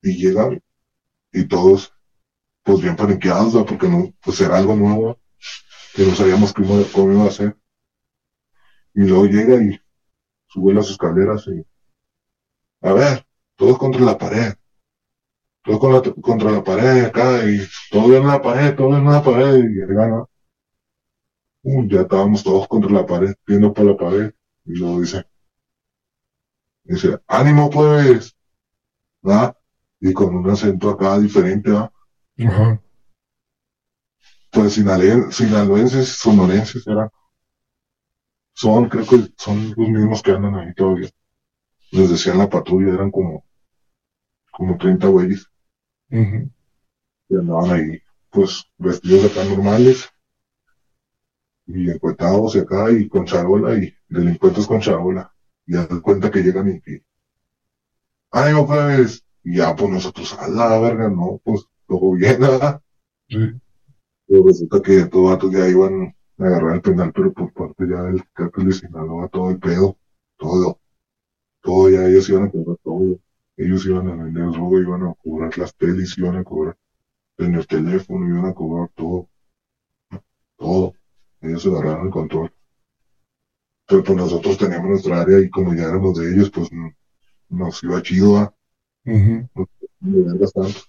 [0.03, 0.62] y llegan
[1.32, 1.93] y todos
[2.62, 5.19] pues bien paniqueados, porque no, pues era algo nuevo
[5.94, 7.57] que no sabíamos cómo, cómo iba a ser.
[8.94, 9.81] Y luego llega y
[10.48, 11.65] sube las escaleras y,
[12.82, 14.55] a ver, todos contra la pared,
[15.66, 17.60] todos con la- contra la pared acá y
[17.90, 20.30] todo en la pared, todo en la pared y ¿no?
[21.64, 24.32] Uh, ya estábamos todos contra la pared, viendo por la pared
[24.64, 25.26] y luego dice,
[26.84, 28.34] dice, ánimo pues,
[29.22, 29.56] ¿verdad?
[30.01, 31.93] Y con un acento acá diferente, ¿verdad?
[32.38, 32.80] ajá,
[34.51, 37.10] pues sinale- sinaloenses, sonorenses eran.
[38.55, 41.09] Son, creo que son los mismos que andan ahí todavía.
[41.93, 43.44] Les decían la patrulla, eran como,
[44.51, 45.47] como 30 güeyes
[46.11, 46.51] ujú,
[47.28, 48.01] que andaban ahí,
[48.31, 50.09] pues vestidos acá normales
[51.66, 55.33] y encuetados y acá y con charola y delincuentes con charola.
[55.66, 57.03] Y de cuenta que llegan y que,
[58.33, 62.81] ay, pues, y ya pues nosotros, a la verga, no, pues todo bien, ¿verdad?
[63.28, 63.61] sí,
[64.28, 68.03] Pero resulta que todos vatos ya iban a agarrar el penal, pero por parte ya
[68.03, 69.97] del cártel de Sinaloa, todo el pedo,
[70.39, 70.78] todo,
[71.62, 73.19] todo, ya ellos iban a cobrar todo.
[73.57, 76.77] Ellos iban a vender droga, iban a cobrar las pelis, iban a cobrar
[77.39, 79.28] en el teléfono, iban a cobrar todo,
[80.59, 80.93] todo.
[81.41, 82.51] Ellos se agarraron el control.
[83.89, 86.69] Pero pues nosotros teníamos nuestra área y como ya éramos de ellos, pues
[87.51, 88.55] nos iba chido,
[89.07, 89.49] ujú,
[90.01, 90.81] de vergas tanto.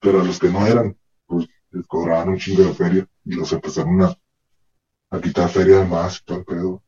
[0.00, 0.96] Pero a los que no eran,
[1.26, 4.16] pues les cobraban un chingo de feria y los empezaron a,
[5.10, 6.82] a quitar feria de más y todo el pedo.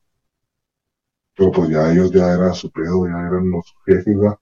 [1.39, 4.39] Pero pues ya ellos ya era su pedo, ya eran los jefes, ¿verdad?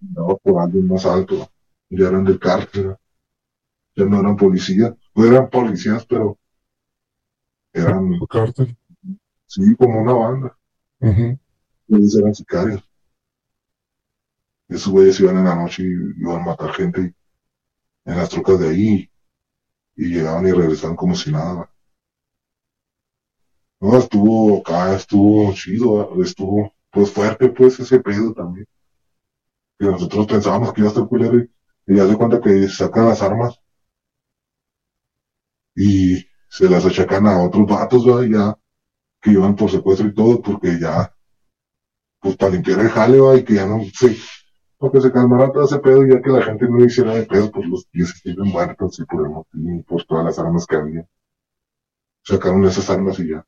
[0.00, 1.46] andaban por alguien más alto,
[1.90, 2.98] ya eran del ¿verdad?
[3.96, 6.38] ya no eran policías, no eran policías, pero
[7.74, 8.74] eran, el cártel,
[9.46, 10.56] sí, como una banda,
[11.00, 11.38] ujú,
[11.88, 12.82] ellos eran sicarios.
[14.68, 17.14] Esos güeyes iban en la noche y iban a matar gente
[18.06, 19.10] en las trocas de ahí
[19.96, 21.70] y llegaban y regresaban como si nada.
[23.80, 26.22] No, estuvo acá, estuvo chido, ¿verdad?
[26.24, 28.66] estuvo pues fuerte pues ese pedo también.
[29.78, 31.50] Que nosotros pensábamos que iba a estar culero y,
[31.96, 33.58] ya de cuenta que sacan las armas
[35.74, 38.04] y se las achacan a otros vatos.
[38.28, 38.58] Ya
[39.20, 41.14] que iban por secuestro y todo, porque ya,
[42.20, 43.36] pues para limpiar el jale, ¿verdad?
[43.36, 44.18] Y que ya no, sí,
[44.78, 47.66] porque se calmara todo ese pedo ya que la gente no hiciera de pedo, pues
[47.68, 51.06] los pies estuvieron muertos y por el motín por todas las armas que había.
[52.22, 53.46] Sacaron esas armas y ya.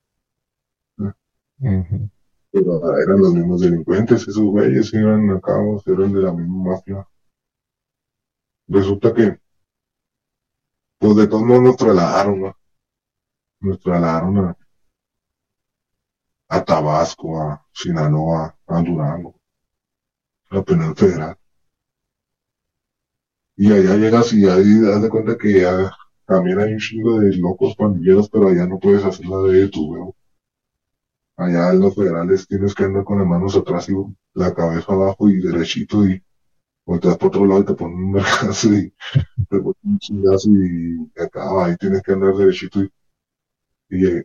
[2.51, 7.07] Pero eran los mismos delincuentes, esos güeyes iban a cabo, eran de la misma mafia.
[8.67, 9.39] Resulta que,
[10.99, 12.57] pues de todos modos nos trasladaron, ¿no?
[13.61, 14.57] Nos trasladaron a,
[16.49, 19.35] a Tabasco, a Sinaloa, a Durango.
[20.51, 21.37] la penal federal.
[23.57, 25.67] Y allá llegas y ahí das de cuenta que
[26.27, 29.91] también hay un chingo de locos pandilleros, pero allá no puedes hacer la de tu
[29.91, 30.15] huevo.
[31.43, 33.95] Allá en los federales tienes que andar con las manos atrás y
[34.35, 36.23] la cabeza abajo y derechito y
[36.87, 38.95] volteas por otro lado y te ponen un mercazo y
[39.51, 42.81] te ponen un chingazo y acaba, ahí tienes que andar derechito
[43.91, 44.23] y,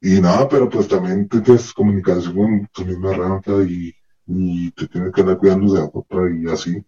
[0.00, 3.94] y, nada, pero pues también tienes comunicación con tu misma y,
[4.26, 6.84] y te tienes que andar cuidando de otra y así.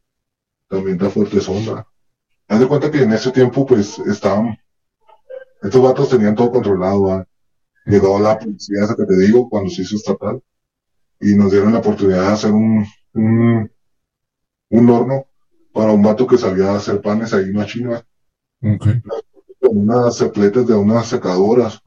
[0.68, 1.86] También da fuerte sombra.
[2.48, 4.58] Haz de cuenta que en ese tiempo pues estaban,
[5.62, 7.26] estos vatos tenían todo controlado, ¿va?
[7.86, 10.42] Llegó la policía esa que te digo cuando se hizo estatal.
[11.20, 12.84] Y nos dieron la oportunidad de hacer un,
[13.14, 13.70] un,
[14.70, 15.26] un horno
[15.72, 18.04] para un vato que sabía hacer panes ahí en China.
[18.62, 18.86] Ok.
[19.60, 21.80] con unas cepletes de unas secadoras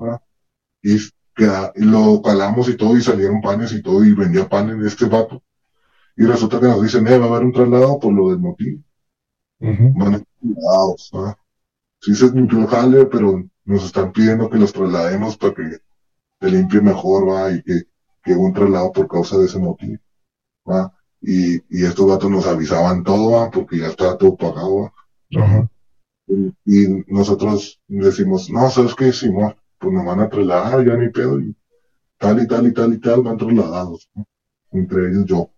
[0.82, 0.98] y,
[1.36, 4.88] que- y lo calamos y todo y salieron panes y todo y vendía panes de
[4.88, 5.44] este vato.
[6.16, 8.86] Y resulta que nos dicen eh va a haber un traslado por lo del motín
[9.96, 11.38] van a cuidados, ¿va?
[12.02, 15.80] Sí se limpió el jale, pero nos están pidiendo que los traslademos para que
[16.46, 17.84] se limpie mejor, va, y que,
[18.24, 19.98] que un traslado por causa de ese motivo,
[20.70, 20.94] va.
[21.22, 24.94] Y, y estos gatos nos avisaban todo, va, porque ya estaba todo pagado, va.
[25.44, 25.70] Ajá.
[26.28, 29.12] Y, y nosotros decimos, no, ¿sabes qué?
[29.12, 31.56] Simón, pues nos van a trasladar, ya ni pedo, y
[32.20, 34.28] tal y tal y tal y tal van trasladados, ¿no?
[34.72, 35.50] entre ellos yo.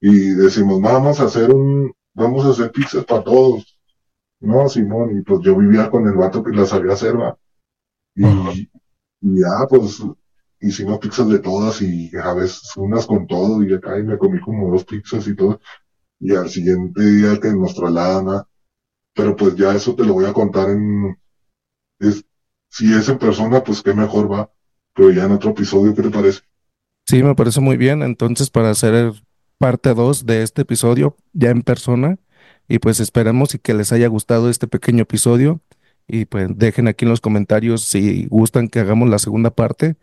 [0.00, 3.78] Y decimos, vamos a hacer un, vamos a hacer pizzas para todos.
[4.40, 7.38] No, Simón, y pues yo vivía con el vato que las sabía hacer, va.
[8.16, 8.24] Y.
[9.20, 10.02] y ya, pues,
[10.60, 14.40] hicimos pizzas de todas y a veces unas con todo y acá y me comí
[14.40, 15.60] como dos pizzas y todo.
[16.18, 18.44] Y al siguiente día que nos trasladan,
[19.14, 21.18] pero pues ya eso te lo voy a contar en,
[21.98, 22.24] es,
[22.68, 24.50] si es en persona, pues qué mejor va,
[24.94, 26.40] pero ya en otro episodio, ¿qué te parece?
[27.06, 28.02] Sí, me parece muy bien.
[28.02, 29.22] Entonces, para hacer el
[29.58, 32.18] parte 2 de este episodio, ya en persona,
[32.68, 35.60] y pues esperemos y que les haya gustado este pequeño episodio.
[36.12, 39.94] Y pues dejen aquí en los comentarios si gustan que hagamos la segunda parte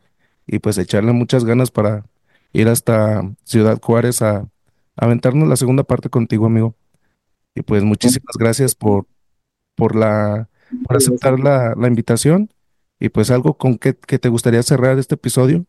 [0.46, 2.06] y pues echarle muchas ganas para
[2.54, 4.48] ir hasta Ciudad Juárez a,
[4.96, 6.76] aventarnos la segunda parte contigo, amigo.
[7.56, 9.06] Y pues muchísimas gracias por,
[9.76, 10.48] por la,
[10.86, 12.54] por aceptar la, la invitación.
[13.00, 15.66] Y pues algo con que, que te gustaría cerrar este episodio.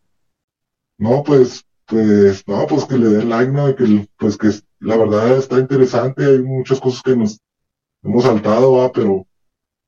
[0.98, 3.74] No, pues, pues, no, pues que le den like, ¿no?
[3.74, 7.40] Que, pues que la verdad está interesante, hay muchas cosas que nos
[8.04, 8.92] hemos saltado, ¿va?
[8.92, 9.26] Pero,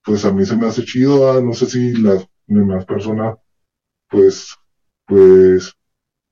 [0.04, 1.40] pues a mí se me hace chido, ¿va?
[1.40, 3.38] No sé si las demás personas,
[4.08, 4.56] pues,
[5.06, 5.72] pues,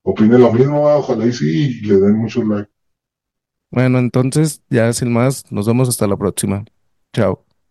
[0.03, 0.97] opinen lo mismo, ¿va?
[0.97, 2.71] Ojalá y sí, y le den muchos likes.
[3.71, 6.65] Bueno, entonces ya sin más, nos vemos hasta la próxima.
[7.13, 7.48] Chao.